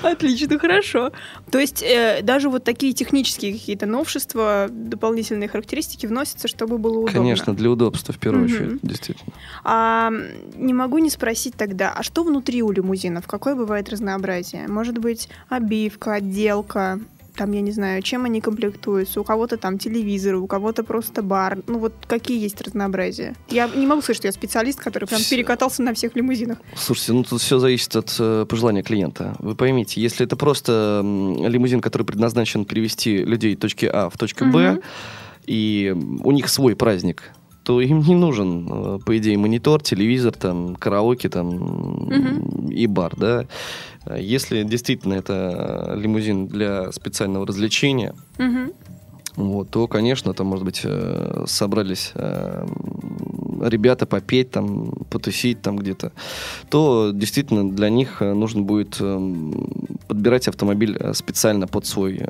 Отлично, 0.02 0.59
хорошо. 0.59 1.11
То 1.50 1.59
есть 1.59 1.83
э, 1.83 2.21
даже 2.23 2.50
вот 2.50 2.64
такие 2.64 2.92
технические 2.92 3.52
какие-то 3.52 3.87
новшества, 3.87 4.69
дополнительные 4.71 5.49
характеристики 5.49 6.07
вносятся, 6.07 6.49
чтобы 6.49 6.78
было 6.78 6.99
удобно. 6.99 7.12
Конечно, 7.12 7.54
для 7.54 7.71
удобства 7.71 8.12
в 8.12 8.19
первую 8.19 8.45
очередь, 8.45 8.78
действительно. 8.83 9.33
А 9.64 10.11
не 10.54 10.75
могу 10.75 10.99
не 10.99 11.11
спросить 11.11 11.54
тогда, 11.57 11.92
а 11.97 12.02
что 12.02 12.25
внутри 12.25 12.62
у 12.62 12.71
лимузинов? 12.71 13.26
Какое 13.26 13.54
бывает 13.54 13.88
разнообразие? 13.88 14.69
Может 14.69 14.99
быть, 14.99 15.28
обивка, 15.49 16.14
отделка, 16.14 17.00
там, 17.37 17.53
я 17.53 17.61
не 17.61 17.73
знаю, 17.73 18.03
чем 18.03 18.25
они 18.25 18.41
комплектуются. 18.41 19.21
У 19.21 19.25
кого-то 19.25 19.57
там 19.57 19.79
телевизор, 19.79 20.35
у 20.37 20.47
кого-то 20.47 20.85
просто 20.85 21.23
бар. 21.23 21.59
Ну 21.67 21.79
вот 21.79 21.93
какие 22.07 22.39
есть 22.41 22.61
разнообразия? 22.61 23.35
Я 23.49 23.69
не 23.69 23.87
могу 23.87 24.03
сказать, 24.03 24.19
что 24.19 24.29
я 24.29 24.33
специалист, 24.33 24.79
который 24.81 25.07
прям 25.07 25.21
перекатался 25.29 25.83
на 25.83 25.95
всех 25.95 26.15
лимузинах. 26.17 26.59
Слушайте, 26.77 27.12
ну 27.15 27.25
тут 27.25 27.41
все 27.41 27.59
зависит 27.59 27.95
от 27.97 28.15
э, 28.19 28.47
пожелания 28.49 28.83
клиента. 28.83 29.35
Вы 29.39 29.55
поймите, 29.55 30.01
если 30.01 30.27
это 30.27 30.37
просто 30.37 31.01
м, 31.03 31.47
лимузин, 31.49 31.81
который 31.81 32.05
предназначен 32.05 32.65
перевести 32.65 33.19
людей 33.25 33.57
точки 33.57 33.87
А 33.87 34.11
в 34.11 34.17
точку 34.19 34.45
Б, 34.47 34.73
Мгм. 34.73 34.83
и 35.47 35.95
у 36.25 36.31
них 36.33 36.49
свой 36.49 36.77
праздник, 36.77 37.33
то 37.64 37.81
им 37.81 38.00
не 38.00 38.14
нужен, 38.14 38.69
э, 38.69 38.99
по 39.04 39.16
идее, 39.19 39.38
монитор, 39.38 39.83
телевизор, 39.83 40.33
там, 40.33 40.75
караоке 40.76 41.28
там, 41.28 41.49
Мгм. 41.49 42.69
и 42.71 42.87
бар, 42.87 43.14
да. 43.16 43.47
Если 44.19 44.64
действительно 44.64 45.14
это 45.14 45.95
лимузин 45.97 46.49
для 46.49 46.90
специального 46.92 47.47
развлечения, 47.47 48.14
Мгм. 48.38 48.73
вот, 49.37 49.71
то, 49.71 49.87
конечно, 49.87 50.35
там, 50.35 50.49
может 50.49 50.64
быть, 50.64 50.81
э, 50.85 51.45
собрались 51.47 52.11
э, 52.14 52.66
ребята 53.61 54.07
попеть, 54.07 54.50
там, 54.50 54.90
потусить 55.09 55.62
там 55.62 55.76
где-то, 55.76 56.11
то 56.69 57.12
действительно 57.14 57.71
для 57.71 57.90
них 57.90 58.21
нужно 58.21 58.62
будет 58.62 59.00
подбирать 60.09 60.49
автомобиль 60.49 60.99
специально 61.14 61.69
под 61.69 61.87
свой, 61.87 62.21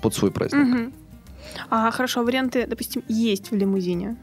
под 0.00 0.14
свой 0.14 0.30
праздник. 0.30 0.60
Мгм. 0.66 0.92
А 1.70 1.90
хорошо, 1.90 2.22
варианты, 2.22 2.66
допустим, 2.68 3.02
есть 3.08 3.50
в 3.50 3.56
лимузине? 3.56 4.16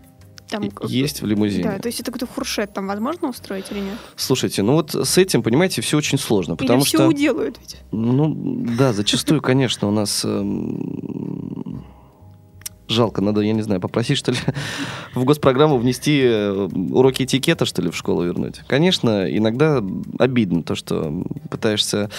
Там, 0.51 0.69
Есть 0.83 1.21
в 1.21 1.25
лимузине. 1.25 1.63
Да, 1.63 1.79
то 1.79 1.87
есть 1.87 2.01
это 2.01 2.11
какой-то 2.11 2.31
фуршет 2.31 2.73
там 2.73 2.85
возможно 2.85 3.29
устроить 3.29 3.71
или 3.71 3.79
нет? 3.79 3.97
Слушайте, 4.17 4.63
ну 4.63 4.73
вот 4.73 4.93
с 4.93 5.17
этим, 5.17 5.43
понимаете, 5.43 5.81
все 5.81 5.97
очень 5.97 6.17
сложно, 6.17 6.57
потому 6.57 6.79
или 6.79 6.85
все 6.85 6.97
что... 6.97 7.07
уделают 7.07 7.57
ведь? 7.59 7.77
Ну, 7.91 8.35
да, 8.77 8.91
зачастую, 8.91 9.41
конечно, 9.51 9.87
у 9.87 9.91
нас... 9.91 10.25
эм, 10.25 11.85
Жалко, 12.91 13.21
надо, 13.21 13.39
я 13.39 13.53
не 13.53 13.61
знаю, 13.61 13.79
попросить, 13.79 14.17
что 14.17 14.33
ли, 14.33 14.37
в 15.15 15.23
госпрограмму 15.23 15.77
внести 15.77 16.19
э, 16.23 16.67
уроки 16.91 17.23
этикета, 17.23 17.65
что 17.65 17.81
ли, 17.81 17.89
в 17.89 17.95
школу 17.95 18.23
вернуть. 18.23 18.59
Конечно, 18.67 19.25
иногда 19.33 19.81
обидно 20.19 20.61
то, 20.61 20.75
что 20.75 21.23
пытаешься 21.49 22.09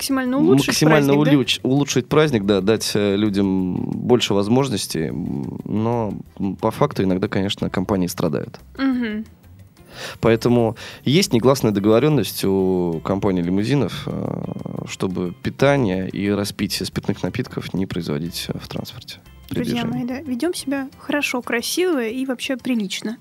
Максимально 0.00 0.38
улучшить 0.38 0.68
максимально 0.68 1.12
праздник, 1.12 1.24
да? 1.26 1.32
улюч- 1.32 1.60
улучшить 1.62 2.08
праздник, 2.08 2.46
да, 2.46 2.60
дать 2.62 2.92
э, 2.94 3.16
людям 3.16 3.74
больше 3.74 4.32
возможностей, 4.32 5.10
но 5.12 6.14
по 6.60 6.70
факту 6.70 7.02
иногда, 7.02 7.28
конечно, 7.28 7.68
компании 7.68 8.06
страдают. 8.06 8.58
Мгм. 8.78 9.26
Поэтому 10.20 10.76
есть 11.04 11.34
негласная 11.34 11.72
договоренность 11.72 12.44
у 12.44 13.02
компании 13.04 13.42
лимузинов, 13.42 14.04
э, 14.06 14.84
чтобы 14.88 15.34
питание 15.42 16.08
и 16.08 16.30
распитие 16.30 16.86
спиртных 16.86 17.22
напитков 17.22 17.74
не 17.74 17.84
производить 17.84 18.46
в 18.54 18.68
транспорте. 18.68 19.18
Друзья 19.50 19.84
мои, 19.84 20.04
да, 20.04 20.20
ведем 20.20 20.54
себя 20.54 20.88
хорошо, 20.98 21.42
красиво 21.42 22.02
и 22.06 22.24
вообще 22.24 22.56
прилично. 22.56 23.18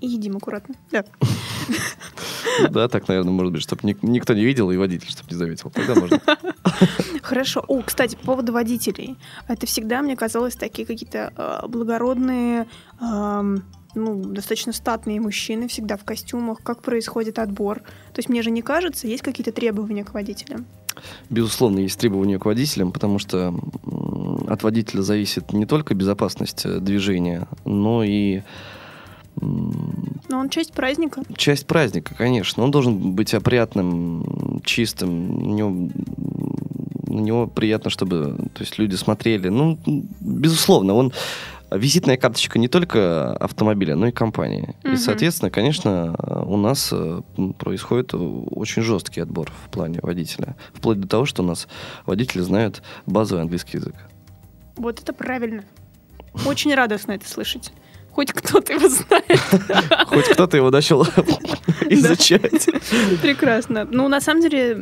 И 0.00 0.08
едим 0.08 0.36
аккуратно. 0.38 0.74
Да. 0.90 1.04
Да, 2.70 2.88
так, 2.88 3.08
наверное, 3.08 3.32
может 3.32 3.52
быть, 3.52 3.62
чтобы 3.62 3.80
никто 4.02 4.34
не 4.34 4.44
видел 4.44 4.70
и 4.70 4.76
водитель, 4.76 5.10
чтобы 5.10 5.30
не 5.30 5.36
заметил. 5.36 5.70
Тогда 5.70 5.94
можно. 5.94 6.20
Хорошо. 7.22 7.64
О, 7.66 7.82
кстати, 7.82 8.16
по 8.16 8.26
поводу 8.26 8.52
водителей. 8.52 9.16
Это 9.48 9.66
всегда, 9.66 10.02
мне 10.02 10.16
казалось, 10.16 10.56
такие 10.56 10.86
какие-то 10.86 11.32
э, 11.36 11.66
благородные, 11.68 12.66
ам, 13.00 13.62
ну, 13.94 14.22
достаточно 14.24 14.72
статные 14.72 15.20
мужчины, 15.20 15.68
всегда 15.68 15.96
в 15.96 16.04
костюмах. 16.04 16.58
Как 16.62 16.82
происходит 16.82 17.38
отбор? 17.38 17.80
То 17.80 18.18
есть 18.18 18.28
мне 18.28 18.42
же 18.42 18.50
не 18.50 18.62
кажется, 18.62 19.06
есть 19.06 19.22
какие-то 19.22 19.52
требования 19.52 20.04
к 20.04 20.14
водителям? 20.14 20.66
Безусловно, 21.30 21.80
есть 21.80 21.98
требования 21.98 22.38
к 22.38 22.44
водителям, 22.44 22.92
потому 22.92 23.18
что 23.18 23.54
от 24.48 24.62
водителя 24.62 25.02
зависит 25.02 25.52
не 25.52 25.66
только 25.66 25.94
безопасность 25.94 26.64
э, 26.66 26.78
движения, 26.78 27.48
но 27.64 28.04
и 28.04 28.42
Но 30.28 30.38
он 30.38 30.48
часть 30.48 30.72
праздника. 30.72 31.22
часть 31.36 31.66
праздника, 31.66 32.14
конечно. 32.14 32.62
Он 32.62 32.70
должен 32.70 33.12
быть 33.12 33.34
опрятным, 33.34 34.60
чистым. 34.64 35.38
На 35.38 35.52
него, 35.54 35.90
на 37.08 37.20
него 37.20 37.46
приятно, 37.46 37.90
чтобы 37.90 38.36
то 38.54 38.60
есть, 38.62 38.78
люди 38.78 38.94
смотрели. 38.94 39.48
Ну, 39.48 39.78
безусловно, 40.20 40.94
он 40.94 41.12
визитная 41.70 42.16
карточка 42.16 42.58
не 42.58 42.68
только 42.68 43.36
автомобиля, 43.36 43.96
но 43.96 44.06
и 44.06 44.12
компании. 44.12 44.74
И, 44.84 44.88
Мгм. 44.88 44.96
соответственно, 44.96 45.50
конечно, 45.50 46.14
у 46.46 46.56
нас 46.56 46.90
э, 46.92 47.20
происходит 47.58 48.14
очень 48.14 48.82
жесткий 48.82 49.20
отбор 49.20 49.50
в 49.66 49.70
плане 49.70 49.98
водителя. 50.02 50.56
Вплоть 50.72 51.00
до 51.00 51.08
того, 51.08 51.26
что 51.26 51.42
у 51.42 51.46
нас 51.46 51.68
водители 52.06 52.40
знают 52.42 52.82
базовый 53.06 53.42
английский 53.42 53.78
язык. 53.78 53.94
Вот 54.76 55.00
это 55.00 55.12
правильно. 55.12 55.64
Очень 56.46 56.74
радостно 56.74 57.12
это 57.12 57.28
слышать. 57.28 57.72
Хоть 58.14 58.32
кто-то 58.32 58.72
его 58.72 58.88
знает. 58.88 59.40
Хоть 60.06 60.28
кто-то 60.28 60.56
его 60.56 60.70
начал 60.70 61.02
изучать. 61.90 62.66
Прекрасно. 63.20 63.88
Ну, 63.90 64.06
на 64.06 64.20
самом 64.20 64.40
деле, 64.40 64.80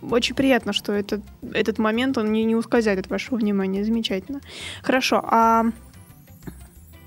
очень 0.00 0.34
приятно, 0.34 0.72
что 0.72 0.92
этот, 0.92 1.20
этот 1.52 1.78
момент, 1.78 2.16
он 2.16 2.32
не, 2.32 2.44
не 2.44 2.56
ускользает 2.56 2.98
от 2.98 3.10
вашего 3.10 3.36
внимания. 3.36 3.84
Замечательно. 3.84 4.40
Хорошо. 4.82 5.22
А 5.22 5.66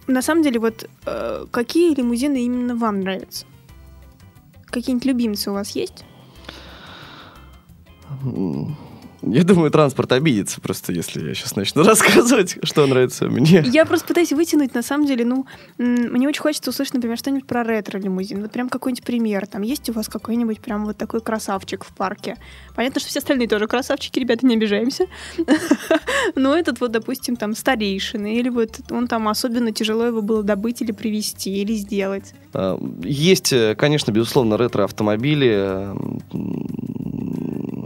на 0.05 0.21
самом 0.21 0.43
деле, 0.43 0.59
вот 0.59 0.87
э, 1.07 1.45
какие 1.49 1.95
лимузины 1.95 2.45
именно 2.45 2.75
вам 2.75 2.99
нравятся? 2.99 3.47
Какие-нибудь 4.67 5.05
любимцы 5.05 5.49
у 5.49 5.53
вас 5.53 5.71
есть? 5.71 6.05
Я 9.25 9.43
думаю, 9.43 9.71
транспорт 9.71 10.11
обидится 10.11 10.59
просто, 10.59 10.91
если 10.91 11.27
я 11.27 11.33
сейчас 11.33 11.55
начну 11.55 11.83
рассказывать, 11.85 12.57
что 12.63 12.85
нравится 12.85 13.25
мне. 13.25 13.63
Я 13.65 13.85
просто 13.85 14.07
пытаюсь 14.07 14.33
вытянуть, 14.33 14.73
на 14.73 14.83
самом 14.83 15.05
деле, 15.05 15.25
ну, 15.25 15.45
мне 15.77 16.27
очень 16.27 16.41
хочется 16.41 16.69
услышать, 16.69 16.95
например, 16.95 17.17
что-нибудь 17.17 17.47
про 17.47 17.63
ретро-лимузин. 17.63 18.41
Вот 18.41 18.51
прям 18.51 18.69
какой-нибудь 18.69 19.03
пример. 19.03 19.47
Там 19.47 19.61
есть 19.61 19.89
у 19.89 19.93
вас 19.93 20.09
какой-нибудь 20.09 20.59
прям 20.59 20.85
вот 20.85 20.97
такой 20.97 21.21
красавчик 21.21 21.85
в 21.85 21.95
парке? 21.95 22.37
Понятно, 22.75 22.99
что 22.99 23.09
все 23.09 23.19
остальные 23.19 23.47
тоже 23.47 23.67
красавчики, 23.67 24.19
ребята, 24.19 24.45
не 24.45 24.55
обижаемся. 24.55 25.05
Но 26.35 26.55
этот 26.55 26.81
вот, 26.81 26.91
допустим, 26.91 27.35
там 27.35 27.55
старейшины, 27.55 28.35
или 28.35 28.49
вот 28.49 28.81
он 28.91 29.07
там 29.07 29.27
особенно 29.27 29.71
тяжело 29.71 30.05
его 30.05 30.21
было 30.21 30.43
добыть 30.43 30.81
или 30.81 30.91
привезти, 30.91 31.61
или 31.61 31.73
сделать. 31.73 32.33
А, 32.53 32.77
Есть, 33.03 33.53
э, 33.53 33.75
конечно, 33.75 34.11
безусловно, 34.11 34.57
ретро-автомобили, 34.57 35.51
э, 35.53 35.95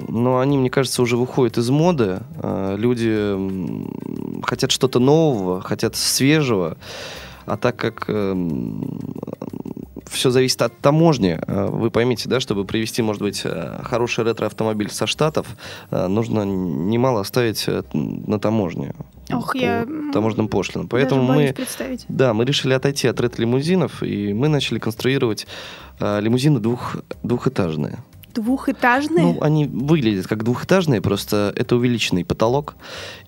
но 0.07 0.39
они, 0.39 0.57
мне 0.57 0.69
кажется, 0.69 1.01
уже 1.01 1.17
выходят 1.17 1.57
из 1.57 1.69
моды. 1.69 2.21
А, 2.41 2.75
Люди 2.75 3.35
хотят 4.43 4.71
что-то 4.71 4.99
нового, 4.99 5.61
хотят 5.61 5.95
свежего. 5.95 6.77
А 7.45 7.55
так 7.57 7.77
как 7.77 8.09
все 10.09 10.29
зависит 10.29 10.61
от 10.61 10.77
таможни, 10.79 11.39
э, 11.45 11.65
вы 11.67 11.91
поймите, 11.91 12.29
да, 12.29 12.39
чтобы 12.39 12.65
привезти, 12.65 13.01
может 13.01 13.21
быть, 13.21 13.41
э, 13.43 13.79
хороший 13.83 14.23
ретро-автомобиль 14.23 14.89
со 14.91 15.07
Штатов, 15.07 15.47
э, 15.91 16.07
нужно 16.07 16.43
немало 16.43 17.21
оставить 17.21 17.65
э, 17.67 17.83
на 17.93 18.39
таможне. 18.39 18.93
Ох, 19.31 19.53
по 19.53 19.57
я, 19.57 19.85
таможенным 20.13 20.47
пошлинам. 20.47 20.87
Поэтому 20.87 21.23
мы 21.23 21.53
представить. 21.53 22.05
да, 22.07 22.33
мы 22.33 22.45
решили 22.45 22.73
отойти 22.73 23.07
от 23.07 23.19
ретро-лимузинов, 23.19 24.03
и 24.03 24.33
мы 24.33 24.47
начали 24.47 24.79
конструировать 24.79 25.47
э, 25.99 26.21
лимузины 26.21 26.59
двух, 26.59 26.97
двухэтажные. 27.23 27.99
Двухэтажные? 28.38 29.25
Ну, 29.25 29.41
они 29.41 29.65
выглядят 29.65 30.27
как 30.27 30.44
двухэтажные, 30.44 31.01
просто 31.01 31.51
это 31.56 31.75
увеличенный 31.75 32.24
потолок. 32.24 32.75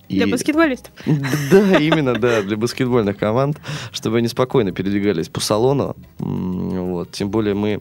Для 0.08 0.26
И- 0.26 0.30
баскетболистов. 0.30 0.92
Да, 1.50 1.78
именно, 1.78 2.14
да, 2.14 2.42
для 2.42 2.56
баскетбольных 2.56 3.16
команд, 3.16 3.60
чтобы 3.90 4.18
они 4.18 4.28
спокойно 4.28 4.70
передвигались 4.70 5.28
по 5.28 5.40
салону. 5.40 5.96
Вот. 6.18 7.10
Тем 7.10 7.30
более 7.30 7.54
мы 7.54 7.80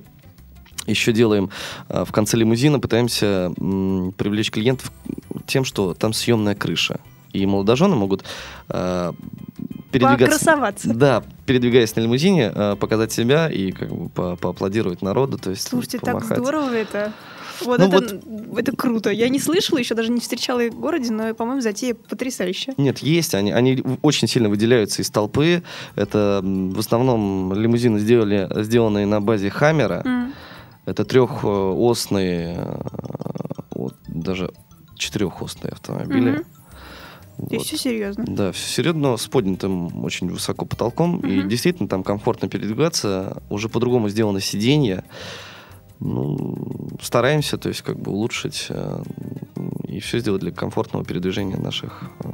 еще 0.88 1.12
делаем 1.12 1.51
а, 1.88 2.03
в 2.03 2.12
конце 2.12 2.36
лимузина, 2.36 2.79
пытаемся 2.79 3.51
привлечь 4.17 4.50
клиентов 4.50 4.91
тем, 5.45 5.65
что 5.65 5.93
там 5.93 6.13
съемная 6.13 6.55
крыша. 6.55 7.00
И 7.31 7.45
молодожены 7.45 7.95
могут 7.95 8.24
а, 8.69 9.13
передвигаться. 9.91 10.25
Покрасоваться. 10.39 10.93
Да, 10.93 11.24
передвигаясь 11.46 11.96
на 11.96 12.01
лимузине, 12.01 12.51
а, 12.53 12.75
показать 12.75 13.12
себя 13.12 13.50
и 13.50 13.72
как 13.72 13.89
бы 13.91 14.10
по- 14.10 14.36
поаплодировать 14.36 15.01
народу. 15.01 15.38
То 15.38 15.50
есть 15.51 15.67
Слушайте, 15.67 16.00
так 16.00 16.15
помахать. 16.15 16.38
здорово 16.38 16.72
это. 16.74 17.13
Вот 17.65 17.79
Ну 17.79 17.88
это, 17.88 18.22
это 18.58 18.75
круто. 18.75 19.10
Я 19.10 19.27
не 19.27 19.38
слышала, 19.38 19.77
еще 19.79 19.93
даже 19.93 20.12
не 20.12 20.22
встречала 20.22 20.62
их 20.62 20.74
в 20.74 20.79
городе, 20.79 21.12
но, 21.12 21.34
по-моему, 21.34 21.60
затея 21.60 21.93
потрясающая. 21.93 22.74
Нет, 22.77 23.00
есть. 23.00 23.36
Они, 23.36 23.51
они 23.51 23.84
очень 24.01 24.29
сильно 24.29 24.48
выделяются 24.48 25.01
из 25.01 25.10
толпы. 25.10 25.62
Это 25.96 26.39
в 26.43 26.79
основном 26.79 27.53
лимузины 27.53 28.00
сделали, 28.00 28.48
сделанные 28.63 29.05
на 29.05 29.19
базе 29.19 29.50
Хаммера. 29.50 30.03
М. 30.05 30.34
Это 30.86 31.03
трехосные, 31.03 32.55
э, 32.58 32.81
вот, 33.72 33.96
даже 34.08 34.51
четырехосные 34.96 35.72
автомобили. 35.74 36.46
Мгм. 37.39 37.48
Вот. 37.50 37.53
И 37.53 37.58
все 37.65 37.77
серьезно. 37.77 38.25
Да, 38.27 38.51
все 38.51 38.67
серьезно, 38.67 39.01
но 39.01 39.17
с 39.17 39.27
поднятым 39.27 40.03
очень 40.03 40.29
высоко 40.29 40.65
потолком. 40.65 41.19
И 41.22 41.39
Мгм. 41.39 41.50
действительно 41.50 41.89
там 41.89 42.03
комфортно 42.03 42.48
передвигаться. 42.50 43.41
Уже 43.50 43.69
по-другому 43.69 44.10
сделано 44.10 44.39
сиденье. 44.41 45.03
Ну, 46.00 46.67
стараемся, 47.01 47.58
то 47.58 47.67
есть, 47.69 47.81
как 47.81 48.00
бы 48.00 48.12
улучшить 48.12 48.67
э, 48.69 49.01
и 49.86 50.00
все 50.00 50.19
сделать 50.19 50.41
для 50.41 50.51
комфортного 50.51 51.03
передвижения 51.03 51.58
наших 51.58 52.03
э, 52.24 52.29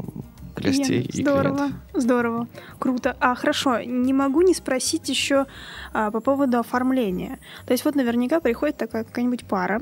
гостей 0.61 1.01
и 1.01 1.21
Здорово, 1.23 1.55
клиентов. 1.57 1.79
здорово, 1.93 2.47
круто. 2.77 3.17
А 3.19 3.33
хорошо, 3.33 3.81
не 3.81 4.13
могу 4.13 4.41
не 4.41 4.53
спросить 4.53 5.09
еще 5.09 5.47
а, 5.93 6.11
по 6.11 6.19
поводу 6.21 6.59
оформления. 6.59 7.39
То 7.65 7.73
есть 7.73 7.83
вот 7.85 7.95
наверняка 7.95 8.39
приходит 8.39 8.77
такая 8.77 9.03
какая-нибудь 9.03 9.45
пара, 9.45 9.81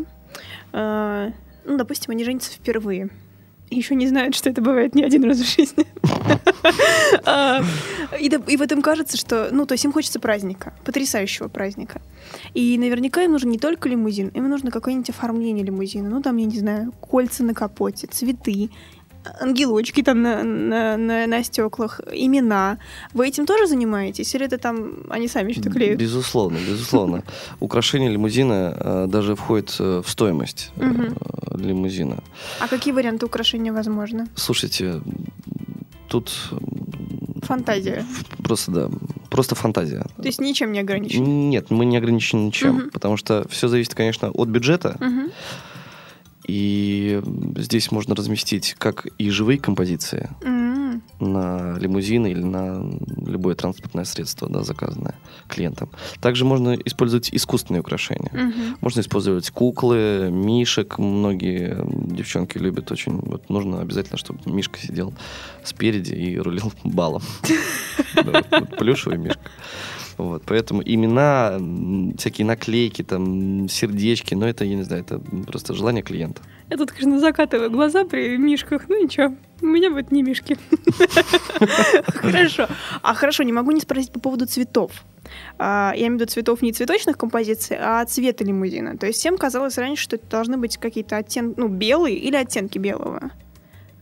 а, 0.72 1.32
ну, 1.65 1.77
допустим, 1.77 2.12
они 2.12 2.24
женятся 2.24 2.51
впервые. 2.53 3.10
Еще 3.74 3.96
не 3.96 4.08
знают, 4.08 4.36
что 4.36 4.50
это 4.50 4.62
бывает 4.62 4.96
не 4.96 5.03
один 5.03 5.24
раз 5.24 5.38
в 5.39 5.56
жизни. 5.56 5.86
А, 7.25 7.62
И 8.20 8.58
вот 8.58 8.72
им 8.72 8.82
кажется, 8.82 9.18
что, 9.18 9.50
ну, 9.51 9.65
то 9.65 9.74
есть 9.74 9.86
им 9.86 9.92
хочется 9.92 10.20
праздника, 10.20 10.74
потрясающего 10.86 11.48
праздника. 11.48 12.01
И 12.53 12.77
наверняка 12.77 13.24
им 13.24 13.32
нужен 13.32 13.50
не 13.50 13.60
только 13.60 13.89
лимузин, 13.89 14.30
им 14.30 14.50
нужно 14.50 14.72
какое-нибудь 14.72 15.10
оформление 15.10 15.65
лимузина. 15.65 16.10
Ну, 16.10 16.22
там, 16.22 16.38
я 16.38 16.46
не 16.46 16.58
знаю, 16.58 16.92
кольца 17.01 17.44
на 17.44 17.53
капоте, 17.53 18.08
цветы, 18.08 18.70
ангелочки 19.39 20.01
там 20.03 20.22
на, 20.22 20.44
на, 20.44 20.98
на, 20.98 21.27
на 21.27 21.44
стеклах, 21.44 22.01
имена. 22.12 22.77
Вы 23.13 23.27
этим 23.27 23.46
тоже 23.46 23.68
занимаетесь? 23.68 24.36
Или 24.36 24.46
это 24.46 24.58
там 24.58 25.03
они 25.10 25.27
сами 25.27 25.53
что-то 25.53 25.70
клеют? 25.70 26.00
Безусловно, 26.00 26.58
безусловно. 26.58 27.24
Украшение 27.60 28.10
лимузина 28.10 28.77
э, 28.80 29.06
даже 29.08 29.36
входит 29.36 29.75
э, 29.80 30.01
в 30.06 30.10
стоимость 30.10 30.72
э, 30.77 31.10
лимузина. 31.56 32.18
А 32.60 32.68
какие 32.68 32.94
варианты 32.94 33.25
украшения 33.25 33.74
возможны? 33.74 34.27
Слушайте, 34.36 35.01
тут 36.08 36.32
Фантазия. 37.42 38.06
просто 38.44 38.72
да, 38.72 38.89
просто 39.30 39.56
фантазия. 39.56 40.06
То 40.18 40.27
есть 40.27 40.39
ничем 40.39 40.72
не 40.72 40.80
ограничен. 40.80 41.50
Нет, 41.50 41.72
мы 41.72 41.86
не 41.86 41.98
ограничены 41.98 42.42
ничем, 42.42 42.89
потому 42.92 43.18
что 43.18 43.46
все 43.50 43.68
зависит, 43.68 43.94
конечно, 43.96 44.30
от 44.30 44.48
бюджета. 44.50 44.96
Мгм. 45.00 45.32
И 46.47 47.21
здесь 47.57 47.91
можно 47.91 48.15
разместить 48.15 48.75
как 48.77 49.07
и 49.17 49.29
живые 49.29 49.59
композиции 49.59 50.29
М. 50.43 51.01
на 51.19 51.77
лимузин 51.79 52.25
или 52.25 52.41
на 52.41 52.83
любое 53.25 53.55
транспортное 53.55 54.03
средство, 54.03 54.50
да, 54.50 54.63
заказанное 54.63 55.15
клиентом. 55.47 55.89
Также 56.21 56.43
можно 56.45 56.73
использовать 56.73 57.29
искусственные 57.33 57.81
украшения. 57.81 58.31
Мгм. 58.33 58.77
Можно 58.81 59.00
использовать 59.00 59.50
куклы, 59.51 60.29
мишек. 60.31 60.97
Многие 60.97 61.77
девчонки 62.13 62.57
любят 62.57 62.91
очень. 62.91 63.19
Вот 63.19 63.50
нужно 63.50 63.81
обязательно, 63.81 64.17
чтобы 64.17 64.39
мишка 64.45 64.79
сидел 64.79 65.13
спереди 65.63 66.13
и 66.13 66.37
рулил 66.37 66.74
балом. 66.83 67.22
Плюшевый 68.77 69.18
мишка. 69.18 69.39
Вот, 70.17 70.43
поэтому 70.45 70.81
имена, 70.83 71.59
всякие 72.17 72.45
наклейки, 72.45 73.03
там, 73.03 73.67
сердечки, 73.67 74.35
но 74.35 74.47
это, 74.47 74.65
я 74.65 74.75
не 74.75 74.83
знаю, 74.83 75.03
это 75.03 75.19
просто 75.47 75.73
желание 75.73 76.03
клиента. 76.03 76.41
Я 76.69 76.77
тут, 76.77 76.91
конечно, 76.91 77.19
закатываю 77.19 77.71
глаза 77.71 78.05
при 78.05 78.37
мишках. 78.37 78.89
Ну 78.89 79.03
ничего, 79.03 79.35
у 79.61 79.65
меня 79.65 79.89
вот 79.89 80.11
не 80.11 80.23
мишки. 80.23 80.57
Хорошо. 82.07 82.67
А 83.01 83.13
хорошо, 83.13 83.43
не 83.43 83.53
могу 83.53 83.71
не 83.71 83.81
спросить 83.81 84.11
по 84.11 84.19
поводу 84.19 84.45
цветов. 84.45 84.91
А, 85.57 85.93
Я 85.95 86.07
имею 86.07 86.17
в 86.17 86.21
виду 86.21 86.31
цветов 86.31 86.61
не 86.61 86.73
цветочных 86.73 87.17
композиций, 87.17 87.77
а 87.79 88.05
цвета 88.05 88.43
лимузина. 88.43 88.97
То 88.97 89.07
есть 89.07 89.19
всем 89.19 89.37
казалось 89.37 89.77
раньше, 89.77 90.03
что 90.03 90.15
это 90.15 90.27
должны 90.27 90.57
быть 90.57 90.77
какие-то 90.77 91.17
оттенки, 91.17 91.59
ну, 91.59 91.67
белые 91.67 92.17
или 92.17 92.35
оттенки 92.35 92.77
белого. 92.77 93.31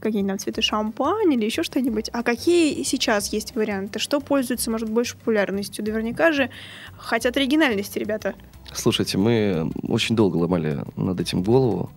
Какие-нибудь 0.02 0.30
там 0.32 0.40
цветы 0.40 0.62
шампань 0.62 1.32
или 1.34 1.46
еще 1.46 1.62
что-нибудь. 1.62 2.10
А 2.12 2.24
какие 2.24 2.82
сейчас 2.84 3.32
есть 3.32 3.56
варианты? 3.56 4.00
Что 4.00 4.20
пользуется, 4.20 4.72
может, 4.72 4.90
больше 4.90 5.16
популярностью? 5.16 5.86
Наверняка 5.86 6.32
же 6.32 6.50
хотят 6.98 7.38
оригинальности, 7.38 8.00
ребята. 8.00 8.34
Слушайте, 8.74 9.18
мы 9.18 9.72
очень 9.88 10.16
долго 10.16 10.38
ломали 10.38 10.84
над 10.96 11.20
этим 11.20 11.44
голову, 11.44 11.92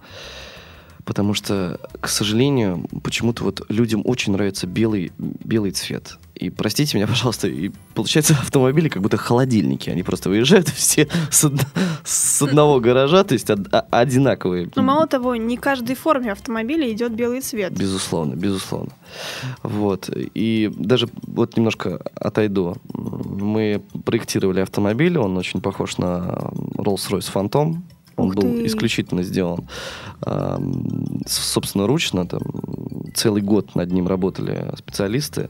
потому 1.05 1.35
что, 1.35 1.79
к 2.01 2.09
сожалению, 2.09 2.87
почему-то 3.03 3.45
вот 3.45 3.63
людям 3.69 4.03
очень 4.05 4.33
нравится 4.33 4.67
белый, 4.67 5.13
белый 5.19 5.71
цвет. 5.73 6.19
И 6.35 6.51
простите 6.51 6.97
меня, 6.97 7.07
пожалуйста, 7.15 7.47
и 7.49 7.71
получается 7.95 8.33
автомобили 8.41 8.89
как 8.89 9.03
будто 9.03 9.17
холодильники. 9.17 9.91
Они 9.91 10.03
просто 10.03 10.29
выезжают 10.31 10.69
все 10.75 11.09
с, 11.31 11.45
од- 11.45 11.67
с 12.05 12.43
одного 12.43 12.81
гаража, 12.81 13.23
то 13.25 13.35
есть 13.35 13.51
од- 13.51 13.73
а- 13.73 13.87
одинаковые. 13.91 14.69
Но 14.75 14.83
мало 14.83 15.07
того, 15.07 15.37
не 15.37 15.57
каждой 15.57 15.95
форме 15.95 16.33
автомобиля 16.33 16.91
идет 16.93 17.13
белый 17.13 17.41
цвет. 17.41 17.73
Безусловно, 17.73 18.35
безусловно. 18.35 18.91
Вот. 19.63 20.11
И 20.35 20.73
даже 20.77 21.09
вот 21.27 21.57
немножко 21.57 22.01
отойду. 22.17 22.77
Мы 22.95 23.83
проектировали 24.05 24.61
автомобиль, 24.61 25.17
он 25.19 25.37
очень 25.37 25.61
похож 25.61 25.99
на 25.99 26.51
Rolls-Royce 26.79 27.31
Phantom. 27.33 27.77
Он 28.25 28.29
Ух 28.31 28.35
был 28.35 28.43
ты. 28.43 28.67
исключительно 28.67 29.23
сделан, 29.23 29.65
с- 31.27 31.53
собственно, 31.53 31.87
ручно. 31.87 32.27
Там, 32.27 32.43
целый 33.15 33.43
год 33.43 33.75
над 33.75 33.93
ним 33.93 34.09
работали 34.09 34.73
специалисты. 34.77 35.49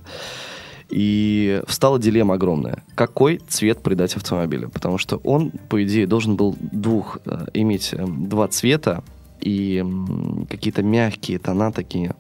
И 0.91 1.63
встала 1.67 1.99
дилемма 1.99 2.35
огромная. 2.35 2.83
Какой 2.95 3.41
цвет 3.49 3.83
придать 3.83 4.17
автомобилю? 4.17 4.69
Потому 4.69 4.99
что 4.99 5.17
он, 5.25 5.51
по 5.69 5.83
идее, 5.83 6.07
должен 6.07 6.37
был 6.37 6.57
двух 6.61 7.19
э, 7.25 7.47
иметь 7.55 7.91
э, 7.95 8.05
два 8.07 8.47
цвета 8.49 9.03
и 9.41 9.79
м, 9.79 10.47
какие-то 10.49 10.83
мягкие 10.83 11.39
тона 11.39 11.73
такие, 11.73 12.15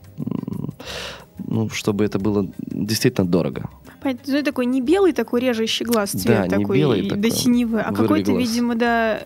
ну, 1.47 1.69
чтобы 1.69 2.05
это 2.05 2.19
было 2.19 2.47
действительно 2.59 3.27
дорого. 3.27 3.69
Ну, 4.05 4.43
такой 4.43 4.67
не 4.67 4.81
белый, 4.81 5.12
такой 5.12 5.40
режущий 5.40 5.87
глаз 5.87 6.11
цвет 6.11 6.25
Да, 6.27 6.43
не 6.57 6.62
такой, 6.62 6.79
белый 6.79 7.01
и 7.01 7.09
такой, 7.09 7.23
до 7.23 7.31
синевы, 7.31 7.81
а 7.81 7.93
какой-то, 7.93 8.33
глаз. 8.33 8.43
видимо, 8.43 8.75
да, 8.75 9.23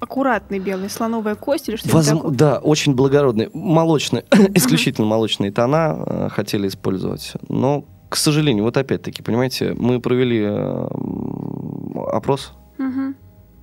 аккуратный 0.00 0.58
белый, 0.58 0.90
слоновая 0.90 1.34
кость 1.36 1.68
или 1.68 1.76
что-то 1.76 1.96
Возм- 1.96 2.16
такое. 2.16 2.30
Да, 2.32 2.58
очень 2.58 2.94
благородный. 2.94 3.50
Молочный, 3.52 4.24
исключительно 4.54 5.06
молочные 5.06 5.52
тона 5.52 6.02
э, 6.06 6.28
хотели 6.30 6.66
использовать. 6.68 7.32
Но, 7.48 7.84
к 8.08 8.16
сожалению, 8.16 8.64
вот 8.64 8.76
опять-таки, 8.76 9.22
понимаете, 9.22 9.74
мы 9.78 10.00
провели 10.00 10.40
э, 10.42 10.88
опрос. 12.10 12.52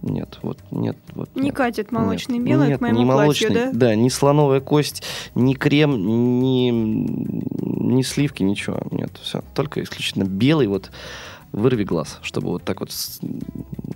Нет, 0.02 0.38
вот 0.44 0.60
нет. 0.70 0.98
Вот, 1.16 1.36
Не 1.36 1.46
нет. 1.46 1.56
катит 1.56 1.92
молочный 1.92 2.38
Нет, 2.38 2.48
белый 2.48 2.68
нет, 2.68 2.78
к 2.78 2.82
моему 2.82 3.00
не 3.00 3.06
платью, 3.06 3.50
молочный, 3.50 3.74
да? 3.74 3.96
ни 3.96 4.10
слоновая 4.10 4.60
кость, 4.60 5.02
ни 5.34 5.56
крем, 5.56 6.40
ни, 6.40 6.70
ни 7.86 8.02
сливки, 8.02 8.44
ничего. 8.44 8.80
Нет, 8.92 9.12
все. 9.22 9.44
Только 9.54 9.82
исключительно 9.84 10.24
белый, 10.24 10.68
вот 10.68 10.92
вырви 11.52 11.84
глаз, 11.84 12.20
чтобы 12.22 12.50
вот 12.50 12.64
так 12.64 12.82
вот 12.82 12.92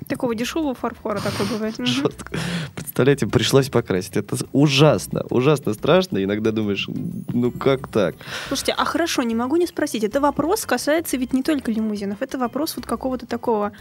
Такого 0.07 0.33
дешевого 0.33 0.73
фарфора 0.73 1.19
такой 1.19 1.45
бывает. 1.45 1.75
Жестко. 1.85 2.35
Представляете, 2.73 3.27
пришлось 3.27 3.69
покрасить. 3.69 4.17
Это 4.17 4.37
ужасно, 4.53 5.23
ужасно 5.29 5.73
страшно. 5.73 6.23
Иногда 6.23 6.51
думаешь, 6.51 6.87
ну 6.87 7.51
как 7.51 7.87
так? 7.87 8.15
Слушайте, 8.47 8.73
а 8.75 8.85
хорошо, 8.85 9.21
не 9.21 9.35
могу 9.35 9.57
не 9.57 9.67
спросить. 9.67 10.03
Это 10.03 10.19
вопрос 10.19 10.65
касается 10.65 11.17
ведь 11.17 11.33
не 11.33 11.43
только 11.43 11.71
лимузинов. 11.71 12.21
Это 12.21 12.39
вопрос 12.39 12.75
вот 12.75 12.87
какого-то 12.87 13.27
такого 13.27 13.71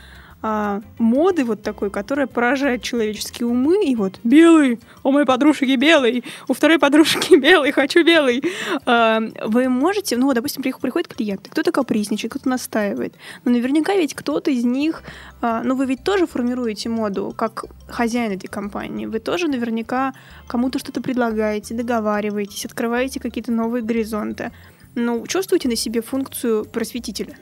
а, 0.40 0.83
моды 0.98 1.44
вот 1.44 1.62
такой, 1.62 1.90
которая 1.90 2.27
поражает 2.27 2.83
человеческие 2.83 3.48
умы. 3.48 3.85
И 3.85 3.96
вот 3.96 4.20
белый, 4.22 4.79
у 5.03 5.11
моей 5.11 5.27
подружки 5.27 5.77
белый, 5.77 6.24
у 6.46 6.55
второй 6.55 6.79
подружки 6.79 7.37
белый, 7.40 7.72
хочу 7.72 8.05
белый. 8.05 8.42
А, 8.87 9.20
вы 9.44 9.68
можете, 9.68 10.16
ну, 10.16 10.33
допустим, 10.33 10.62
приходит 10.62 11.09
клиент, 11.09 11.48
кто-то 11.48 11.72
капризничает, 11.72 12.33
кто-то 12.33 12.48
настаивает. 12.48 13.14
Но 13.44 13.51
наверняка 13.51 13.94
ведь 13.94 14.14
кто-то 14.14 14.51
из 14.51 14.64
них, 14.64 15.03
а, 15.40 15.62
ну, 15.64 15.74
вы 15.74 15.87
ведь 15.87 16.05
тоже 16.05 16.27
формируете 16.27 16.88
моду, 16.88 17.35
как 17.37 17.64
хозяин 17.88 18.33
этой 18.33 18.48
компании. 18.48 19.07
Вы 19.07 19.18
тоже 19.18 19.48
наверняка 19.48 20.14
кому-то 20.46 20.79
что-то 20.79 21.01
предлагаете, 21.01 21.74
договариваетесь, 21.74 22.64
открываете 22.64 23.18
какие-то 23.18 23.51
новые 23.51 23.83
горизонты. 23.83 24.53
Ну, 24.94 25.27
чувствуете 25.27 25.68
на 25.68 25.77
себе 25.77 26.01
функцию 26.01 26.64
просветителя? 26.64 27.37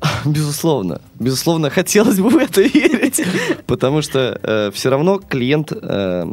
Безусловно. 0.24 1.00
Безусловно, 1.18 1.70
хотелось 1.70 2.18
бы 2.18 2.28
в 2.28 2.36
это 2.36 2.62
верить. 2.62 3.22
Потому 3.66 4.02
что 4.02 4.38
э, 4.42 4.70
все 4.72 4.90
равно 4.90 5.18
клиент 5.18 5.72
э, 5.72 6.24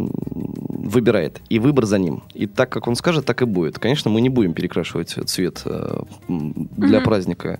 выбирает, 0.83 1.41
и 1.49 1.59
выбор 1.59 1.85
за 1.85 1.97
ним. 1.97 2.23
И 2.33 2.45
так, 2.45 2.69
как 2.69 2.87
он 2.87 2.95
скажет, 2.95 3.25
так 3.25 3.41
и 3.41 3.45
будет. 3.45 3.79
Конечно, 3.79 4.11
мы 4.11 4.21
не 4.21 4.29
будем 4.29 4.53
перекрашивать 4.53 5.17
цвет 5.25 5.61
э, 5.65 5.99
для 6.27 6.99
mm-hmm. 6.99 7.03
праздника 7.03 7.59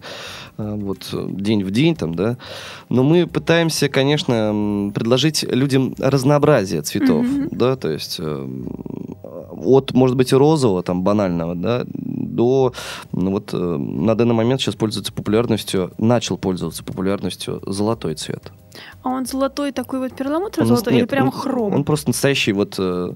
э, 0.58 0.76
вот 0.76 1.14
день 1.30 1.64
в 1.64 1.72
день, 1.72 1.96
там, 1.96 2.16
да. 2.16 2.38
Но 2.90 3.04
мы 3.04 3.26
пытаемся, 3.28 3.90
конечно, 3.90 4.92
предложить 4.94 5.44
людям 5.44 5.96
разнообразие 5.98 6.82
цветов, 6.82 7.26
mm-hmm. 7.26 7.48
да, 7.52 7.76
то 7.76 7.90
есть 7.90 8.18
э, 8.20 8.48
от, 9.52 9.94
может 9.94 10.18
быть, 10.18 10.34
розового, 10.34 10.84
там, 10.84 11.04
банального, 11.04 11.56
да, 11.56 11.86
до, 12.36 12.74
ну, 13.12 13.32
вот, 13.32 13.54
э, 13.54 13.58
на 13.58 14.16
данный 14.16 14.34
момент 14.34 14.62
сейчас 14.62 14.76
пользуется 14.76 15.14
популярностью, 15.14 15.92
начал 15.98 16.38
пользоваться 16.38 16.84
популярностью 16.84 17.62
золотой 17.66 18.16
цвет. 18.16 18.52
А 19.04 19.10
он 19.10 19.26
золотой 19.26 19.72
такой 19.72 20.00
вот 20.00 20.16
перламутр 20.16 20.66
золотой 20.66 20.94
нет, 20.94 21.02
или 21.04 21.08
прям 21.08 21.26
он, 21.28 21.32
хром? 21.32 21.74
Он 21.74 21.84
просто 21.84 22.10
настоящий 22.10 22.54
вот, 22.54 22.76
э, 22.78 23.14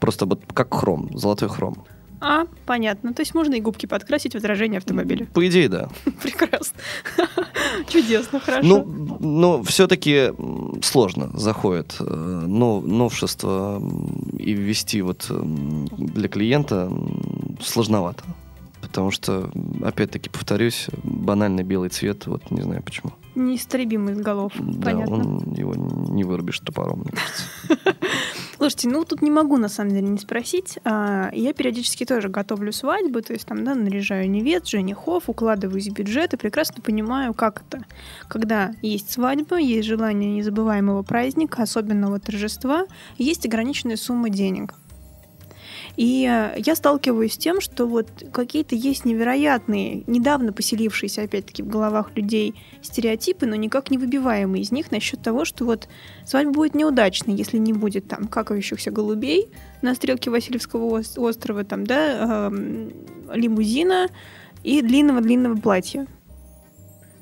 просто 0.00 0.26
вот 0.26 0.40
как 0.52 0.72
хром, 0.74 1.10
золотой 1.16 1.48
хром. 1.48 1.84
А, 2.26 2.46
понятно. 2.64 3.12
То 3.12 3.20
есть 3.20 3.34
можно 3.34 3.54
и 3.54 3.60
губки 3.60 3.84
подкрасить 3.84 4.32
в 4.32 4.36
отражение 4.36 4.78
автомобиля. 4.78 5.26
По 5.26 5.46
идее, 5.46 5.68
да. 5.68 5.88
Прекрасно. 6.22 6.78
Чудесно, 7.88 8.40
хорошо. 8.40 8.66
Ну, 8.66 9.18
но 9.20 9.62
все-таки 9.62 10.32
сложно 10.82 11.30
заходит 11.34 11.96
э, 12.00 12.04
но, 12.04 12.80
новшество 12.80 13.82
и 14.38 14.54
ввести 14.54 15.02
вот 15.02 15.26
для 15.28 16.28
клиента 16.28 16.90
сложновато. 17.60 18.24
Потому 18.94 19.10
что, 19.10 19.50
опять-таки, 19.82 20.30
повторюсь, 20.30 20.86
банальный 21.02 21.64
белый 21.64 21.88
цвет, 21.88 22.28
вот 22.28 22.48
не 22.52 22.62
знаю 22.62 22.80
почему. 22.80 23.10
Неистребимый 23.34 24.14
из 24.14 24.20
голов. 24.20 24.52
Да, 24.56 24.92
Понятно. 24.92 25.14
он 25.16 25.52
его 25.52 25.74
не 25.74 26.22
вырубишь 26.22 26.60
топором, 26.60 27.00
мне 27.00 27.10
кажется. 27.10 27.96
Слушайте, 28.56 28.88
ну 28.90 29.04
тут 29.04 29.20
не 29.20 29.32
могу 29.32 29.56
на 29.56 29.68
самом 29.68 29.90
деле 29.90 30.06
не 30.06 30.18
спросить. 30.18 30.78
А, 30.84 31.28
я 31.32 31.52
периодически 31.52 32.06
тоже 32.06 32.28
готовлю 32.28 32.70
свадьбы, 32.70 33.20
то 33.22 33.32
есть 33.32 33.46
там, 33.46 33.64
да, 33.64 33.74
наряжаю 33.74 34.30
невест, 34.30 34.68
женихов, 34.68 35.28
укладываюсь 35.28 35.88
в 35.88 35.92
бюджет 35.92 36.32
и 36.32 36.36
прекрасно 36.36 36.80
понимаю, 36.80 37.34
как 37.34 37.64
это. 37.68 37.84
Когда 38.28 38.74
есть 38.80 39.10
свадьба, 39.10 39.56
есть 39.58 39.88
желание 39.88 40.30
незабываемого 40.36 41.02
праздника, 41.02 41.64
особенного 41.64 42.20
торжества, 42.20 42.86
есть 43.18 43.44
ограниченная 43.44 43.96
сумма 43.96 44.30
денег. 44.30 44.74
И 45.96 46.28
э, 46.28 46.54
я 46.58 46.74
сталкиваюсь 46.74 47.34
с 47.34 47.38
тем, 47.38 47.60
что 47.60 47.86
вот 47.86 48.08
какие-то 48.32 48.74
есть 48.74 49.04
невероятные, 49.04 50.02
недавно 50.06 50.52
поселившиеся, 50.52 51.22
опять-таки, 51.22 51.62
в 51.62 51.68
головах 51.68 52.10
людей 52.16 52.54
стереотипы, 52.82 53.46
но 53.46 53.54
никак 53.54 53.90
не 53.90 53.98
выбиваемые 53.98 54.62
из 54.62 54.72
них 54.72 54.90
насчет 54.90 55.22
того, 55.22 55.44
что 55.44 55.64
вот 55.64 55.88
свадьба 56.26 56.52
будет 56.52 56.74
неудачной, 56.74 57.34
если 57.34 57.58
не 57.58 57.72
будет 57.72 58.08
там 58.08 58.26
какающихся 58.26 58.90
голубей 58.90 59.48
на 59.82 59.94
стрелке 59.94 60.30
Васильевского 60.30 61.02
острова, 61.16 61.64
там, 61.64 61.86
да, 61.86 62.50
э, 62.50 62.90
лимузина 63.34 64.08
и 64.64 64.82
длинного-длинного 64.82 65.56
платья. 65.56 66.06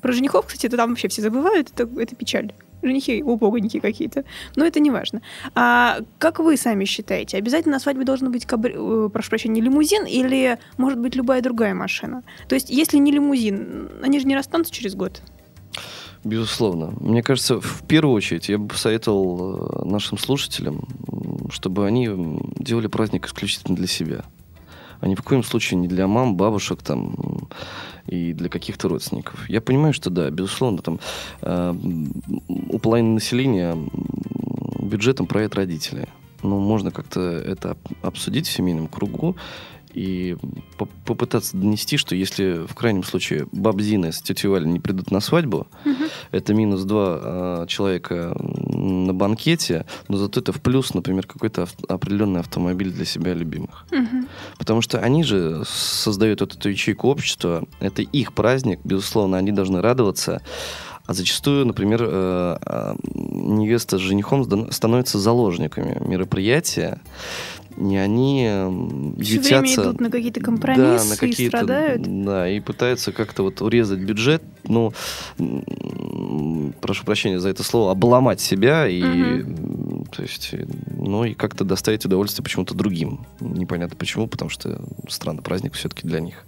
Про 0.01 0.13
женихов, 0.13 0.47
кстати, 0.47 0.65
это 0.65 0.77
там 0.77 0.89
вообще 0.89 1.07
все 1.09 1.21
забывают, 1.21 1.71
это, 1.71 1.87
это 1.99 2.15
печаль 2.15 2.53
женихи 2.83 3.23
убогоньки 3.23 3.79
какие-то. 3.79 4.25
Но 4.55 4.65
это 4.65 4.79
не 4.79 4.91
важно. 4.91 5.21
А 5.55 5.99
как 6.19 6.39
вы 6.39 6.57
сами 6.57 6.85
считаете, 6.85 7.37
обязательно 7.37 7.73
на 7.73 7.79
свадьбе 7.79 8.05
должен 8.05 8.31
быть, 8.31 8.45
кабри... 8.45 8.73
Э, 8.75 9.09
прошу 9.11 9.29
прощения, 9.29 9.61
лимузин 9.61 10.05
или, 10.05 10.59
может 10.77 10.99
быть, 10.99 11.15
любая 11.15 11.41
другая 11.41 11.73
машина? 11.73 12.23
То 12.47 12.55
есть, 12.55 12.69
если 12.69 12.97
не 12.97 13.11
лимузин, 13.11 13.89
они 14.01 14.19
же 14.19 14.27
не 14.27 14.35
расстанутся 14.35 14.73
через 14.73 14.95
год? 14.95 15.21
Безусловно. 16.23 16.93
Мне 16.99 17.21
кажется, 17.21 17.59
в 17.59 17.83
первую 17.87 18.15
очередь 18.15 18.47
я 18.47 18.57
бы 18.57 18.67
посоветовал 18.67 19.57
э, 19.57 19.85
нашим 19.85 20.17
слушателям, 20.17 20.87
чтобы 21.49 21.85
они 21.85 22.09
делали 22.57 22.87
праздник 22.87 23.25
исключительно 23.27 23.75
для 23.75 23.87
себя 23.87 24.23
а 25.03 25.07
ни 25.07 25.15
в 25.15 25.21
коем 25.21 25.43
случае 25.43 25.81
не 25.81 25.89
для 25.89 26.07
мам, 26.07 26.37
бабушек 26.37 26.81
там 26.81 27.13
и 28.07 28.33
для 28.33 28.49
каких-то 28.49 28.89
родственников. 28.89 29.49
Я 29.49 29.61
понимаю, 29.61 29.93
что 29.93 30.09
да, 30.09 30.29
безусловно, 30.29 30.79
там 30.79 30.99
э, 31.41 31.75
у 32.47 32.79
половины 32.79 33.15
населения 33.15 33.77
бюджетом 34.79 35.27
правят 35.27 35.55
родители. 35.55 36.07
Но 36.41 36.59
можно 36.59 36.91
как-то 36.91 37.21
это 37.21 37.77
обсудить 38.01 38.47
в 38.47 38.51
семейном 38.51 38.87
кругу 38.87 39.37
и 39.93 40.35
попытаться 41.05 41.55
донести, 41.55 41.97
что 41.97 42.15
если 42.15 42.65
в 42.67 42.73
крайнем 42.73 43.03
случае 43.03 43.47
бабзины 43.51 44.11
с 44.11 44.21
тетей 44.21 44.47
Валей 44.47 44.67
не 44.67 44.79
придут 44.79 45.11
на 45.11 45.19
свадьбу, 45.19 45.67
угу. 45.85 46.03
это 46.31 46.53
минус 46.53 46.83
два 46.83 47.19
э, 47.21 47.65
человека 47.67 48.35
на 48.83 49.13
банкете, 49.13 49.85
но 50.09 50.17
зато 50.17 50.39
это 50.41 50.51
в 50.51 50.61
плюс, 50.61 50.93
например, 50.93 51.25
какой-то 51.25 51.63
ав- 51.63 51.75
определенный 51.87 52.41
автомобиль 52.41 52.91
для 52.91 53.05
себя 53.05 53.33
любимых. 53.33 53.85
Угу. 53.91 54.25
Потому 54.57 54.81
что 54.81 54.99
они 54.99 55.23
же 55.23 55.63
создают 55.65 56.41
вот 56.41 56.55
эту 56.55 56.69
ячейку 56.69 57.07
общества, 57.07 57.63
это 57.79 58.01
их 58.01 58.33
праздник, 58.33 58.79
безусловно, 58.83 59.37
они 59.37 59.51
должны 59.51 59.81
радоваться. 59.81 60.41
А 61.05 61.13
зачастую, 61.13 61.65
например, 61.65 62.01
э, 62.01 62.07
а, 62.09 62.95
невеста 63.13 63.97
с 63.97 64.01
женихом 64.01 64.71
становятся 64.71 65.19
заложниками 65.19 65.97
мероприятия, 65.99 67.01
не 67.75 67.97
они 67.97 68.49
Все 69.21 69.35
ютятся... 69.35 69.59
время 69.59 69.89
идут 69.89 70.01
на 70.01 70.09
какие-то 70.09 70.39
компромиссы 70.39 71.09
да, 71.09 71.09
на 71.09 71.17
какие 71.17 71.45
и 71.45 71.49
страдают. 71.49 72.23
Да, 72.23 72.49
и 72.49 72.59
пытаются 72.59 73.11
как-то 73.11 73.43
вот 73.43 73.61
урезать 73.61 73.99
бюджет, 73.99 74.43
ну, 74.63 74.93
прошу 76.81 77.05
прощения 77.05 77.39
за 77.39 77.49
это 77.49 77.63
слово, 77.63 77.91
обломать 77.91 78.41
себя 78.41 78.87
и, 78.87 79.01
угу. 79.41 80.05
то 80.11 80.21
есть, 80.21 80.53
ну, 80.97 81.25
и 81.25 81.33
как-то 81.33 81.63
доставить 81.63 82.05
удовольствие 82.05 82.43
почему-то 82.43 82.73
другим. 82.73 83.25
Непонятно 83.39 83.95
почему, 83.97 84.27
потому 84.27 84.49
что 84.49 84.81
странный 85.09 85.41
праздник 85.43 85.73
все-таки 85.73 86.07
для 86.07 86.19
них. 86.19 86.45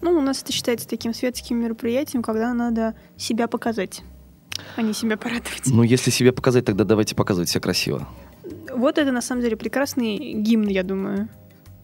Ну, 0.00 0.12
у 0.12 0.20
нас 0.20 0.42
это 0.42 0.52
считается 0.52 0.88
таким 0.88 1.12
светским 1.12 1.58
мероприятием, 1.58 2.22
когда 2.22 2.54
надо 2.54 2.94
себя 3.16 3.48
показать, 3.48 4.02
а 4.76 4.82
не 4.82 4.94
себя 4.94 5.16
порадовать. 5.16 5.66
Ну, 5.66 5.82
если 5.82 6.10
себя 6.10 6.32
показать, 6.32 6.64
тогда 6.64 6.84
давайте 6.84 7.14
показывать 7.14 7.50
себя 7.50 7.60
красиво. 7.60 8.08
Вот 8.74 8.98
это 8.98 9.12
на 9.12 9.20
самом 9.20 9.42
деле 9.42 9.56
прекрасный 9.56 10.34
гимн, 10.34 10.68
я 10.68 10.82
думаю, 10.82 11.28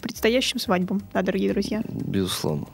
предстоящим 0.00 0.58
свадьбам, 0.58 1.02
да, 1.12 1.22
дорогие 1.22 1.52
друзья. 1.52 1.82
Безусловно. 1.88 2.66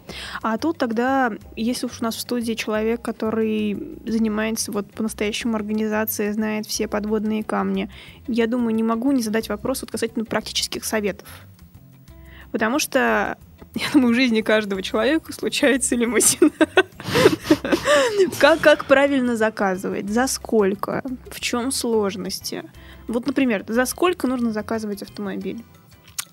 А 0.43 0.59
тут 0.59 0.79
тогда, 0.79 1.33
если 1.57 1.87
уж 1.87 2.01
у 2.01 2.05
нас 2.05 2.17
в 2.17 2.21
студии 2.21 2.53
человек, 2.53 3.01
который 3.01 3.97
занимается 4.05 4.73
вот 4.73 4.93
по-настоящему 4.93 5.57
организацией, 5.57 6.33
знает 6.33 6.67
все 6.67 6.89
подводные 6.89 7.43
камни, 7.43 7.91
я 8.29 8.47
думаю, 8.47 8.75
не 8.75 8.83
могу 8.83 9.13
не 9.13 9.23
задать 9.23 9.49
вопрос 9.49 9.81
вот 9.83 9.91
касательно 9.91 10.25
практических 10.25 10.85
советов. 10.85 11.29
Потому 12.51 12.79
что 12.79 13.39
я 13.75 13.87
думаю, 13.93 14.13
в 14.13 14.17
жизни 14.17 14.43
каждого 14.43 14.83
человека 14.83 15.33
случается 15.33 15.97
лимузин. 15.97 16.53
Как, 18.39 18.61
как 18.61 18.85
правильно 18.85 19.37
заказывать? 19.37 20.09
За 20.09 20.27
сколько? 20.27 21.03
В 21.31 21.41
чем 21.41 21.73
сложности? 21.73 22.65
Вот, 23.13 23.27
например, 23.27 23.65
за 23.69 23.85
сколько 23.87 24.27
нужно 24.27 24.53
заказывать 24.53 25.03
автомобиль? 25.03 25.63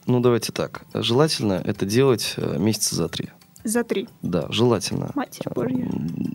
Ну, 0.06 0.20
давайте 0.20 0.52
так. 0.52 0.84
Желательно 0.94 1.62
это 1.63 1.86
делать 1.86 2.34
э, 2.38 2.58
месяца 2.58 2.96
за 2.96 3.10
три. 3.10 3.30
За 3.63 3.84
три. 3.84 4.08
Да, 4.22 4.45
желательно. 4.50 5.12
Матерь 5.15 5.52
Божья. 5.54 5.88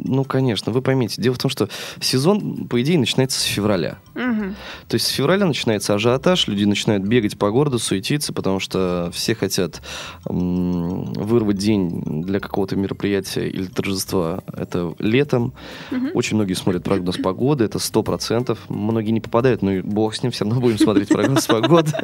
Ну, 0.05 0.25
конечно, 0.25 0.73
вы 0.73 0.83
поймите. 0.83 1.21
Дело 1.23 1.35
в 1.35 1.39
том, 1.39 1.51
что 1.51 1.69
сезон, 2.01 2.69
по 2.69 2.81
идее, 2.83 2.99
начинается 2.99 3.41
с 3.41 3.45
февраля. 3.45 3.99
Угу. 4.15 4.55
То 4.89 4.95
есть 4.95 5.07
с 5.07 5.09
февраля 5.09 5.47
начинается 5.47 5.95
ажиотаж, 5.95 6.47
люди 6.49 6.65
начинают 6.65 7.05
бегать 7.05 7.39
по 7.39 7.51
городу, 7.51 7.79
суетиться, 7.79 8.33
потому 8.35 8.61
что 8.61 9.11
все 9.13 9.35
хотят 9.35 9.81
м- 10.29 11.13
вырвать 11.15 11.57
день 11.57 12.03
для 12.25 12.41
какого-то 12.41 12.77
мероприятия 12.77 13.49
или 13.49 13.67
торжества. 13.67 14.43
Это 14.53 14.95
летом. 14.99 15.55
Угу. 15.91 16.09
Очень 16.15 16.37
многие 16.37 16.55
смотрят 16.55 16.85
прогноз 16.85 17.17
погоды, 17.17 17.65
это 17.65 17.79
сто 17.79 18.03
процентов. 18.03 18.59
Многие 18.69 19.11
не 19.13 19.21
попадают, 19.23 19.63
но 19.63 19.73
и 19.73 19.81
бог 19.81 20.15
с 20.15 20.23
ним, 20.23 20.31
все 20.31 20.45
равно 20.45 20.61
будем 20.61 20.79
смотреть 20.79 21.09
прогноз 21.09 21.47
погоды. 21.47 21.93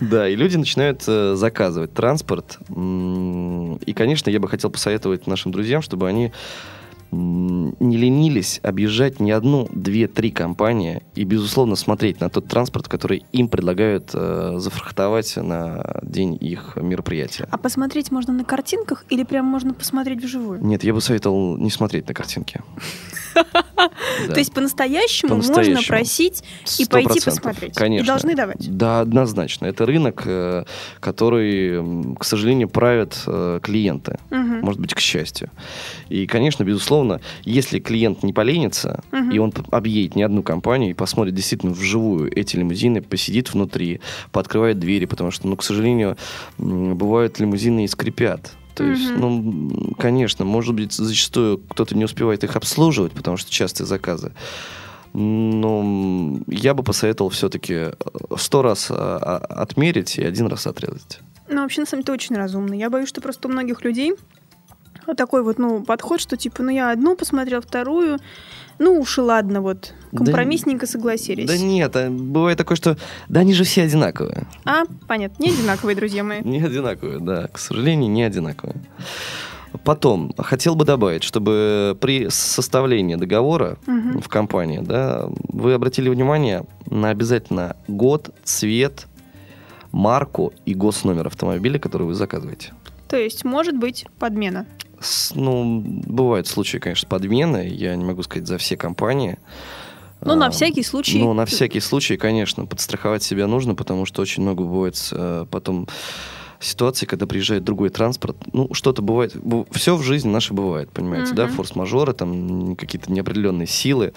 Да, 0.00 0.28
и 0.28 0.36
люди 0.36 0.56
начинают 0.56 1.02
э, 1.06 1.34
заказывать 1.36 1.92
транспорт. 1.94 2.58
И, 2.68 3.92
конечно, 3.94 4.30
я 4.30 4.40
бы 4.40 4.48
хотел 4.48 4.55
посоветовать 4.70 5.26
нашим 5.26 5.52
друзьям, 5.52 5.82
чтобы 5.82 6.08
они 6.08 6.32
не 7.16 7.96
ленились 7.96 8.60
объезжать 8.62 9.20
не 9.20 9.32
одну, 9.32 9.68
две, 9.72 10.08
три 10.08 10.30
компании 10.30 11.02
и, 11.14 11.24
безусловно, 11.24 11.76
смотреть 11.76 12.20
на 12.20 12.28
тот 12.28 12.46
транспорт, 12.48 12.88
который 12.88 13.24
им 13.32 13.48
предлагают 13.48 14.10
э, 14.14 14.54
зафрахтовать 14.58 15.36
на 15.36 16.00
день 16.02 16.36
их 16.40 16.76
мероприятия. 16.76 17.48
А 17.50 17.58
посмотреть 17.58 18.10
можно 18.10 18.32
на 18.32 18.44
картинках 18.44 19.04
или 19.10 19.24
прям 19.24 19.46
можно 19.46 19.74
посмотреть 19.74 20.22
вживую? 20.22 20.64
Нет, 20.64 20.84
я 20.84 20.94
бы 20.94 21.00
советовал 21.00 21.56
не 21.56 21.70
смотреть 21.70 22.08
на 22.08 22.14
картинки. 22.14 22.60
То 24.28 24.38
есть 24.38 24.52
по-настоящему 24.52 25.36
можно 25.36 25.80
просить 25.86 26.42
и 26.78 26.86
пойти 26.86 27.20
посмотреть? 27.20 27.74
Конечно. 27.74 28.04
И 28.04 28.06
должны 28.06 28.34
давать? 28.34 28.76
Да, 28.76 29.00
однозначно. 29.00 29.66
Это 29.66 29.86
рынок, 29.86 30.22
э, 30.24 30.64
который, 31.00 32.14
к 32.16 32.24
сожалению, 32.24 32.68
правят 32.68 33.22
э, 33.26 33.60
клиенты. 33.62 34.18
Может 34.30 34.80
быть, 34.80 34.94
к 34.94 35.00
счастью. 35.00 35.50
И, 36.08 36.26
конечно, 36.26 36.64
безусловно, 36.64 37.05
если 37.44 37.78
клиент 37.78 38.22
не 38.22 38.32
поленится, 38.32 39.02
и 39.32 39.38
он 39.38 39.52
объедет 39.70 40.16
не 40.16 40.22
одну 40.22 40.42
компанию 40.42 40.90
и 40.90 40.94
посмотрит 40.94 41.34
действительно 41.34 41.72
вживую 41.72 42.36
эти 42.36 42.56
лимузины, 42.56 43.02
посидит 43.02 43.52
внутри, 43.52 44.00
пооткрывает 44.32 44.78
двери, 44.78 45.06
потому 45.06 45.30
что, 45.30 45.48
ну, 45.48 45.56
к 45.56 45.62
сожалению, 45.62 46.16
бывают 46.58 47.40
лимузины 47.40 47.84
и 47.84 47.88
скрипят. 47.88 48.52
То 48.74 48.84
mm-hmm. 48.84 48.90
есть, 48.90 49.10
ну, 49.16 49.94
конечно, 49.98 50.44
может 50.44 50.74
быть, 50.74 50.92
зачастую 50.92 51.58
кто-то 51.58 51.96
не 51.96 52.04
успевает 52.04 52.44
их 52.44 52.56
обслуживать, 52.56 53.12
потому 53.12 53.38
что 53.38 53.50
частые 53.50 53.86
заказы. 53.86 54.32
Но 55.14 56.42
я 56.46 56.74
бы 56.74 56.82
посоветовал 56.82 57.30
все-таки 57.30 57.74
э, 57.74 57.92
сто 58.36 58.60
раз 58.60 58.88
а, 58.90 59.16
а, 59.16 59.62
отмерить 59.62 60.18
и 60.18 60.22
один 60.22 60.46
раз 60.46 60.66
отрезать. 60.66 61.20
Ну, 61.48 61.62
вообще, 61.62 61.80
на 61.80 61.86
самом 61.86 62.02
деле, 62.02 62.14
очень 62.14 62.36
разумно. 62.36 62.74
Я 62.74 62.90
боюсь, 62.90 63.08
что 63.08 63.22
просто 63.22 63.48
у 63.48 63.50
многих 63.50 63.82
людей 63.82 64.12
такой 65.16 65.42
вот, 65.42 65.58
ну, 65.58 65.82
подход, 65.82 66.20
что 66.20 66.36
типа, 66.36 66.62
ну, 66.62 66.70
я 66.70 66.90
одну 66.90 67.16
посмотрел, 67.16 67.60
вторую, 67.60 68.18
ну 68.78 69.00
уж 69.00 69.18
и 69.18 69.20
ладно, 69.20 69.60
вот, 69.60 69.94
компромиссненько 70.14 70.86
да, 70.86 70.92
согласились. 70.92 71.46
Да 71.46 71.56
нет, 71.56 71.94
а 71.96 72.10
бывает 72.10 72.58
такое, 72.58 72.76
что, 72.76 72.96
да 73.28 73.40
они 73.40 73.54
же 73.54 73.64
все 73.64 73.82
одинаковые. 73.82 74.46
А, 74.64 74.84
понятно, 75.06 75.42
не 75.42 75.50
одинаковые, 75.50 75.96
друзья 75.96 76.22
мои. 76.24 76.42
Не 76.42 76.62
одинаковые, 76.62 77.20
да, 77.20 77.48
к 77.48 77.58
сожалению, 77.58 78.10
не 78.10 78.22
одинаковые. 78.22 78.76
Потом, 79.84 80.32
хотел 80.38 80.74
бы 80.74 80.84
добавить, 80.84 81.22
чтобы 81.22 81.96
при 82.00 82.28
составлении 82.30 83.16
договора 83.16 83.78
угу. 83.86 84.20
в 84.20 84.28
компании, 84.28 84.80
да, 84.82 85.28
вы 85.48 85.74
обратили 85.74 86.08
внимание 86.08 86.64
на 86.86 87.10
обязательно 87.10 87.76
год, 87.88 88.34
цвет, 88.44 89.06
марку 89.92 90.52
и 90.64 90.74
госномер 90.74 91.26
автомобиля, 91.26 91.78
который 91.78 92.06
вы 92.06 92.14
заказываете. 92.14 92.72
То 93.08 93.16
есть 93.16 93.44
может 93.44 93.76
быть 93.76 94.06
подмена? 94.18 94.66
Ну, 95.34 95.82
бывают 95.84 96.46
случаи, 96.46 96.78
конечно, 96.78 97.08
подмены. 97.08 97.68
Я 97.68 97.96
не 97.96 98.04
могу 98.04 98.22
сказать 98.22 98.46
за 98.46 98.58
все 98.58 98.76
компании. 98.76 99.38
Ну, 100.20 100.34
на 100.34 100.50
всякий 100.50 100.82
случай. 100.82 101.18
Ну, 101.18 101.32
на 101.34 101.44
всякий 101.44 101.80
случай, 101.80 102.16
конечно, 102.16 102.66
подстраховать 102.66 103.22
себя 103.22 103.46
нужно, 103.46 103.74
потому 103.74 104.06
что 104.06 104.22
очень 104.22 104.42
много 104.42 104.64
бывает 104.64 104.96
э, 105.12 105.46
потом 105.50 105.88
ситуации, 106.60 107.06
когда 107.06 107.26
приезжает 107.26 107.64
другой 107.64 107.90
транспорт. 107.90 108.36
Ну, 108.52 108.72
что-то 108.72 109.02
бывает. 109.02 109.34
Все 109.72 109.96
в 109.96 110.02
жизни 110.02 110.28
нашей 110.28 110.52
бывает, 110.52 110.90
понимаете, 110.90 111.32
uh-huh. 111.32 111.36
да? 111.36 111.48
Форс-мажоры, 111.48 112.12
там 112.12 112.76
какие-то 112.76 113.12
неопределенные 113.12 113.66
силы. 113.66 114.12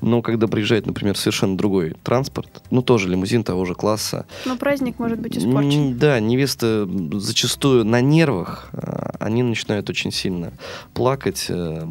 Но 0.00 0.22
когда 0.22 0.46
приезжает, 0.46 0.86
например, 0.86 1.16
совершенно 1.16 1.56
другой 1.56 1.96
транспорт, 2.04 2.62
ну, 2.70 2.82
тоже 2.82 3.08
лимузин 3.08 3.42
того 3.42 3.64
же 3.64 3.74
класса. 3.74 4.26
Но 4.44 4.56
праздник 4.56 4.98
может 4.98 5.18
быть 5.18 5.36
испорчен. 5.36 5.98
Да, 5.98 6.20
невеста 6.20 6.88
зачастую 7.12 7.84
на 7.84 8.00
нервах, 8.00 8.68
а, 8.72 9.16
они 9.18 9.42
начинают 9.42 9.90
очень 9.90 10.12
сильно 10.12 10.52
плакать, 10.94 11.46
э, 11.48 11.86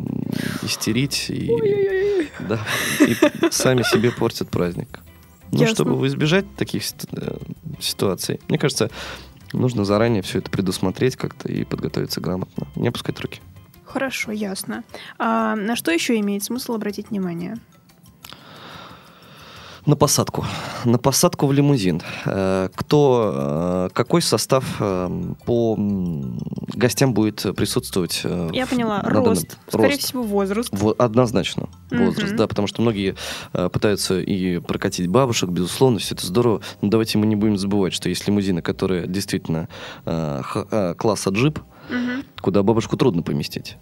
истерить. 0.64 1.26
И, 1.30 1.52
да, 2.40 2.60
и 3.02 3.16
сами 3.52 3.84
себе 3.84 4.12
портят 4.12 4.50
праздник. 4.50 5.00
Ну, 5.52 5.60
Ясно. 5.60 5.76
чтобы 5.76 6.08
избежать 6.08 6.46
таких 6.56 6.84
э, 7.12 7.38
ситуаций, 7.80 8.40
мне 8.48 8.58
кажется, 8.58 8.90
Нужно 9.54 9.86
заранее 9.86 10.22
все 10.22 10.40
это 10.40 10.50
предусмотреть 10.52 11.16
как-то 11.16 11.50
и 11.50 11.64
подготовиться 11.64 12.22
грамотно. 12.22 12.68
Не 12.76 12.90
опускать 12.90 13.20
руки. 13.20 13.42
Хорошо, 13.86 14.32
ясно. 14.32 14.84
А 15.18 15.56
на 15.56 15.76
что 15.76 15.92
еще 15.92 16.20
имеет 16.20 16.44
смысл 16.44 16.74
обратить 16.74 17.10
внимание? 17.10 17.58
На 19.88 19.96
посадку. 19.96 20.46
На 20.84 20.98
посадку 20.98 21.48
в 21.48 21.54
лимузин. 21.54 22.02
Э, 22.26 22.68
кто, 22.76 23.88
э, 23.88 23.90
какой 23.94 24.22
состав 24.22 24.66
э, 24.82 25.10
по 25.46 25.78
гостям 26.76 27.14
будет 27.14 27.56
присутствовать? 27.56 28.26
Я 28.52 28.68
поняла. 28.68 29.02
Рост. 29.02 29.58
Скорее 29.70 29.92
рост. 29.92 30.02
всего, 30.02 30.24
возраст. 30.24 30.70
Во, 30.74 30.94
однозначно. 30.98 31.70
Возраст, 31.90 32.34
угу. 32.34 32.38
да, 32.38 32.48
потому 32.48 32.68
что 32.68 32.82
многие 32.82 33.16
пытаются 33.54 34.20
и 34.20 34.60
прокатить 34.60 35.08
бабушек, 35.08 35.50
безусловно, 35.50 36.00
все 36.00 36.16
это 36.16 36.28
здорово. 36.28 36.62
Но 36.82 36.90
давайте 36.90 37.18
мы 37.18 37.26
не 37.26 37.38
будем 37.38 37.58
забывать, 37.58 37.94
что 37.94 38.10
есть 38.10 38.28
лимузины, 38.28 38.62
которые 38.62 39.08
действительно 39.08 39.70
класса 40.04 41.30
джип, 41.30 41.60
угу. 41.90 42.26
куда 42.42 42.62
бабушку 42.62 42.98
трудно 42.98 43.24
поместить 43.24 43.78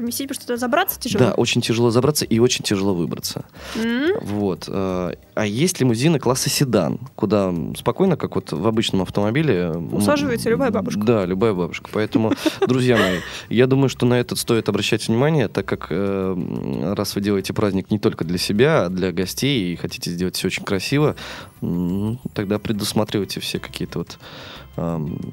поместить, 0.00 0.28
потому 0.28 0.40
что 0.40 0.46
туда 0.46 0.56
забраться 0.56 0.98
тяжело? 0.98 1.24
Да, 1.24 1.32
очень 1.32 1.60
тяжело 1.60 1.90
забраться 1.90 2.24
и 2.24 2.38
очень 2.38 2.64
тяжело 2.64 2.94
выбраться. 2.94 3.44
Mm-hmm. 3.76 4.24
Вот. 4.24 4.64
Э, 4.68 5.14
а 5.34 5.46
есть 5.46 5.80
лимузины 5.80 6.18
класса 6.18 6.50
седан, 6.50 6.98
куда 7.14 7.54
спокойно, 7.76 8.16
как 8.16 8.34
вот 8.34 8.52
в 8.52 8.66
обычном 8.66 9.02
автомобиле... 9.02 9.70
Усаживается 9.92 10.50
любая 10.50 10.70
бабушка. 10.70 11.00
Да, 11.00 11.26
любая 11.26 11.52
бабушка. 11.52 11.90
Поэтому, 11.92 12.32
друзья 12.66 12.96
мои, 12.96 13.18
я 13.48 13.66
думаю, 13.66 13.88
что 13.88 14.06
на 14.06 14.14
этот 14.14 14.38
стоит 14.38 14.68
обращать 14.68 15.08
внимание, 15.08 15.48
так 15.48 15.66
как 15.66 15.86
э, 15.90 16.92
раз 16.94 17.14
вы 17.14 17.20
делаете 17.20 17.52
праздник 17.52 17.90
не 17.90 17.98
только 17.98 18.24
для 18.24 18.38
себя, 18.38 18.86
а 18.86 18.88
для 18.88 19.12
гостей 19.12 19.72
и 19.72 19.76
хотите 19.76 20.10
сделать 20.10 20.36
все 20.36 20.48
очень 20.48 20.64
красиво, 20.64 21.16
тогда 21.60 22.58
предусматривайте 22.58 23.40
все 23.40 23.58
какие-то 23.58 24.00
вот 24.00 24.18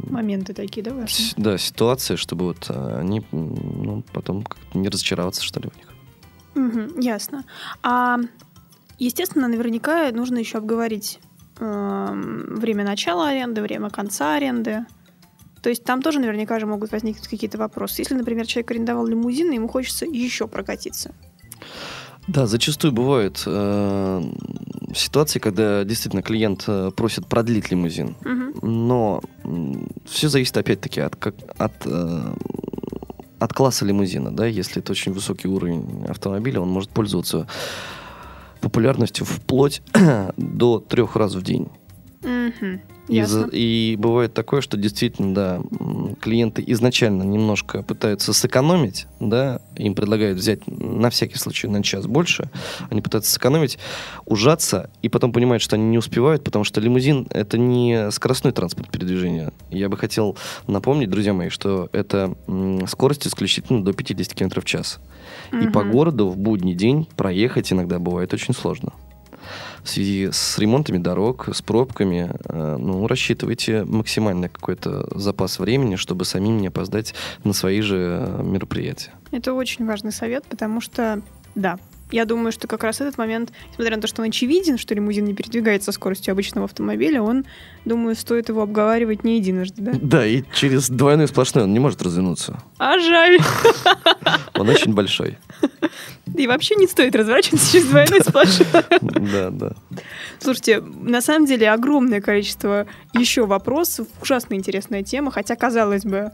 Моменты 0.09 0.53
такие, 0.53 0.83
да, 0.83 0.93
важные? 0.93 1.33
Да, 1.37 1.57
ситуации, 1.57 2.15
чтобы 2.15 2.45
вот 2.45 2.65
а, 2.69 2.99
они 2.99 3.23
ну, 3.31 4.03
потом 4.13 4.43
как-то 4.43 4.77
не 4.77 4.89
разочароваться, 4.89 5.43
что 5.43 5.59
ли, 5.59 5.69
в 5.69 5.77
них. 5.77 5.87
Угу, 6.55 7.01
ясно. 7.01 7.45
А, 7.83 8.19
естественно, 8.99 9.47
наверняка 9.47 10.11
нужно 10.11 10.37
еще 10.37 10.57
обговорить 10.57 11.19
э, 11.59 12.11
время 12.13 12.83
начала 12.83 13.29
аренды, 13.29 13.61
время 13.61 13.89
конца 13.89 14.35
аренды. 14.35 14.85
То 15.61 15.69
есть 15.69 15.83
там 15.83 16.01
тоже 16.01 16.19
наверняка 16.19 16.59
же 16.59 16.65
могут 16.65 16.91
возникнуть 16.91 17.27
какие-то 17.27 17.57
вопросы. 17.57 18.01
Если, 18.01 18.15
например, 18.15 18.45
человек 18.45 18.71
арендовал 18.71 19.05
лимузин, 19.05 19.51
и 19.51 19.55
ему 19.55 19.67
хочется 19.67 20.05
еще 20.05 20.47
прокатиться. 20.47 21.13
Да, 22.27 22.45
зачастую 22.45 22.91
бывают 22.91 23.41
э, 23.45 24.23
ситуации, 24.93 25.39
когда 25.39 25.83
действительно 25.85 26.21
клиент 26.21 26.65
э, 26.67 26.91
просит 26.95 27.25
продлить 27.25 27.71
лимузин, 27.71 28.15
угу. 28.21 28.67
но 28.67 29.21
э, 29.43 29.73
все 30.05 30.27
зависит 30.27 30.57
опять-таки 30.57 30.99
от, 30.99 31.15
как, 31.15 31.35
от, 31.57 31.73
э, 31.85 32.33
от 33.39 33.53
класса 33.53 33.85
лимузина, 33.85 34.35
да, 34.35 34.45
если 34.45 34.81
это 34.81 34.91
очень 34.91 35.13
высокий 35.13 35.47
уровень 35.47 36.05
автомобиля, 36.09 36.59
он 36.59 36.69
может 36.69 36.89
пользоваться 36.89 37.47
популярностью 38.59 39.25
вплоть 39.25 39.81
до 40.37 40.79
трех 40.79 41.15
раз 41.15 41.35
в 41.35 41.41
день. 41.41 41.69
Угу. 42.23 42.79
И, 43.07 43.21
за, 43.21 43.47
и 43.51 43.95
бывает 43.95 44.33
такое, 44.33 44.61
что 44.61 44.75
действительно, 44.75 45.33
да, 45.33 45.61
клиенты 46.19 46.63
изначально 46.67 47.23
немножко 47.23 47.81
пытаются 47.81 48.33
сэкономить, 48.33 49.07
да, 49.19 49.61
им 49.77 49.95
предлагают 49.95 50.37
взять 50.37 50.67
на 50.67 51.09
всякий 51.09 51.37
случай 51.37 51.67
на 51.67 51.83
час 51.83 52.05
больше, 52.05 52.49
они 52.89 53.01
пытаются 53.01 53.31
сэкономить, 53.31 53.77
ужаться, 54.25 54.89
и 55.01 55.09
потом 55.09 55.31
понимают, 55.31 55.63
что 55.63 55.75
они 55.77 55.85
не 55.85 55.97
успевают, 55.97 56.43
потому 56.43 56.65
что 56.65 56.81
лимузин— 56.81 57.27
это 57.29 57.57
не 57.57 58.11
скоростной 58.11 58.51
транспорт 58.51 58.89
передвижения. 58.91 59.53
Я 59.69 59.87
бы 59.87 59.95
хотел 59.95 60.35
напомнить, 60.67 61.09
друзья 61.09 61.33
мои, 61.33 61.49
что 61.49 61.89
это 61.93 62.35
скорость 62.87 63.27
исключительно 63.27 63.85
до 63.85 63.93
50 63.93 64.33
км 64.33 64.59
в 64.59 64.65
час. 64.65 64.99
Угу. 65.53 65.61
И 65.61 65.67
по 65.69 65.83
городу 65.83 66.27
в 66.27 66.37
будний 66.37 66.73
день 66.73 67.07
проехать 67.15 67.71
иногда 67.71 67.99
бывает 67.99 68.33
очень 68.33 68.53
сложно 68.53 68.91
в 69.83 69.89
связи 69.89 70.29
с 70.31 70.57
ремонтами 70.57 70.97
дорог, 70.97 71.49
с 71.53 71.61
пробками, 71.61 72.31
э, 72.45 72.77
ну, 72.77 73.07
рассчитывайте 73.07 73.83
максимальный 73.83 74.49
какой-то 74.49 75.07
запас 75.17 75.59
времени, 75.59 75.95
чтобы 75.95 76.25
самим 76.25 76.57
не 76.57 76.67
опоздать 76.67 77.13
на 77.43 77.53
свои 77.53 77.81
же 77.81 78.27
э, 78.27 78.43
мероприятия. 78.43 79.11
Это 79.31 79.53
очень 79.53 79.85
важный 79.85 80.11
совет, 80.11 80.45
потому 80.45 80.81
что, 80.81 81.21
да, 81.55 81.77
я 82.11 82.25
думаю, 82.25 82.51
что 82.51 82.67
как 82.67 82.83
раз 82.83 83.01
этот 83.01 83.17
момент, 83.17 83.51
несмотря 83.69 83.95
на 83.95 84.01
то, 84.01 84.07
что 84.07 84.21
он 84.21 84.29
очевиден, 84.29 84.77
что 84.77 84.95
лимузин 84.95 85.25
не 85.25 85.33
передвигается 85.33 85.91
со 85.91 85.95
скоростью 85.95 86.31
обычного 86.31 86.65
автомобиля, 86.65 87.21
он, 87.21 87.45
думаю, 87.85 88.15
стоит 88.15 88.49
его 88.49 88.61
обговаривать 88.61 89.23
не 89.23 89.37
единожды, 89.37 89.81
да? 89.81 89.91
Да, 90.01 90.25
и 90.25 90.43
через 90.53 90.89
двойной 90.89 91.27
сплошной 91.27 91.65
он 91.65 91.73
не 91.73 91.79
может 91.79 92.01
развернуться. 92.01 92.61
А 92.77 92.99
жаль. 92.99 93.39
Он 94.53 94.69
очень 94.69 94.93
большой. 94.93 95.37
И 96.35 96.47
вообще 96.47 96.75
не 96.75 96.87
стоит 96.87 97.15
разворачиваться 97.15 97.71
через 97.71 97.87
двойной 97.87 98.21
сплошной. 98.21 98.67
Да, 99.01 99.49
да. 99.51 99.71
Слушайте, 100.39 100.81
на 100.81 101.21
самом 101.21 101.45
деле 101.45 101.69
огромное 101.69 102.21
количество 102.21 102.87
еще 103.13 103.45
вопросов. 103.45 104.07
Ужасно 104.21 104.55
интересная 104.55 105.03
тема, 105.03 105.31
хотя, 105.31 105.55
казалось 105.55 106.03
бы, 106.03 106.31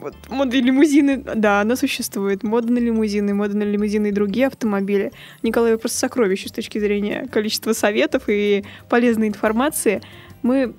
вот 0.00 0.14
моды 0.28 0.60
лимузины, 0.60 1.18
да, 1.18 1.60
она 1.60 1.76
существует. 1.76 2.42
Мода 2.42 2.72
на 2.72 2.78
лимузины, 2.78 3.34
мода 3.34 3.56
на 3.56 3.62
лимузины 3.62 4.08
и 4.08 4.12
другие 4.12 4.46
автомобили. 4.46 5.12
Николай, 5.42 5.76
просто 5.78 5.98
сокровище 5.98 6.48
с 6.48 6.52
точки 6.52 6.78
зрения 6.78 7.26
количества 7.30 7.72
советов 7.72 8.24
и 8.28 8.64
полезной 8.88 9.28
информации. 9.28 10.02
Мы 10.42 10.74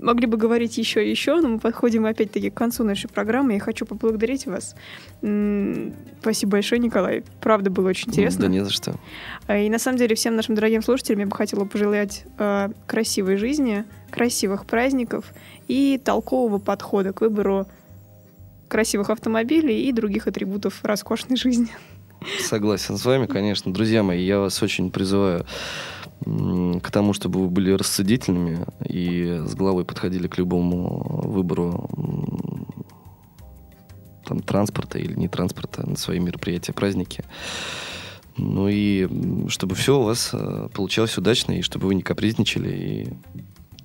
могли 0.00 0.26
бы 0.26 0.36
говорить 0.36 0.78
еще 0.78 1.06
и 1.06 1.10
еще, 1.10 1.40
но 1.40 1.48
мы 1.48 1.58
подходим 1.58 2.06
опять-таки 2.06 2.50
к 2.50 2.54
концу 2.54 2.84
нашей 2.84 3.08
программы. 3.08 3.54
Я 3.54 3.60
хочу 3.60 3.86
поблагодарить 3.86 4.46
вас. 4.46 4.74
Спасибо 6.20 6.52
большое, 6.52 6.80
Николай. 6.80 7.24
Правда, 7.40 7.70
было 7.70 7.88
очень 7.88 8.08
интересно. 8.08 8.42
Да 8.42 8.48
не 8.48 8.64
за 8.64 8.70
что. 8.70 8.94
А, 9.46 9.58
и 9.58 9.68
на 9.68 9.78
самом 9.78 9.98
деле 9.98 10.14
всем 10.14 10.36
нашим 10.36 10.54
дорогим 10.54 10.82
слушателям 10.82 11.20
я 11.20 11.26
бы 11.26 11.36
хотела 11.36 11.64
пожелать 11.64 12.24
э, 12.38 12.68
красивой 12.86 13.36
жизни, 13.36 13.84
красивых 14.10 14.66
праздников 14.66 15.26
и 15.68 16.00
толкового 16.02 16.58
подхода 16.58 17.12
к 17.12 17.20
выбору 17.20 17.66
красивых 18.68 19.10
автомобилей 19.10 19.88
и 19.88 19.92
других 19.92 20.26
атрибутов 20.26 20.80
роскошной 20.82 21.36
жизни. 21.36 21.68
Согласен 22.40 22.96
с 22.96 23.04
вами, 23.04 23.26
конечно. 23.26 23.72
Друзья 23.72 24.02
мои, 24.02 24.24
я 24.24 24.38
вас 24.40 24.62
очень 24.62 24.90
призываю 24.90 25.46
к 26.24 26.90
тому, 26.90 27.12
чтобы 27.12 27.42
вы 27.42 27.48
были 27.48 27.72
рассудительными 27.72 28.64
и 28.88 29.42
с 29.44 29.54
головой 29.54 29.84
подходили 29.84 30.28
к 30.28 30.38
любому 30.38 31.22
выбору 31.24 31.88
там, 34.24 34.40
транспорта 34.40 34.98
или 34.98 35.14
не 35.14 35.28
транспорта 35.28 35.88
на 35.88 35.96
свои 35.96 36.18
мероприятия, 36.18 36.72
праздники. 36.72 37.24
Ну 38.36 38.68
и 38.68 39.08
чтобы 39.48 39.74
все 39.74 39.98
у 39.98 40.02
вас 40.02 40.30
э, 40.32 40.68
получалось 40.74 41.16
удачно, 41.16 41.52
и 41.52 41.62
чтобы 41.62 41.86
вы 41.86 41.94
не 41.94 42.02
капризничали, 42.02 43.14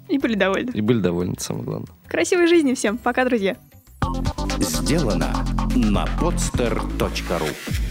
и... 0.10 0.14
И 0.14 0.18
были 0.18 0.36
довольны. 0.36 0.72
И 0.72 0.82
были 0.82 1.00
довольны, 1.00 1.34
это 1.34 1.44
самое 1.44 1.66
главное. 1.66 1.90
Красивой 2.08 2.48
жизни 2.48 2.74
всем. 2.74 2.98
Пока, 2.98 3.24
друзья. 3.24 3.56
Сделано 4.60 5.46
на 5.76 6.06
podster.ru 6.20 7.91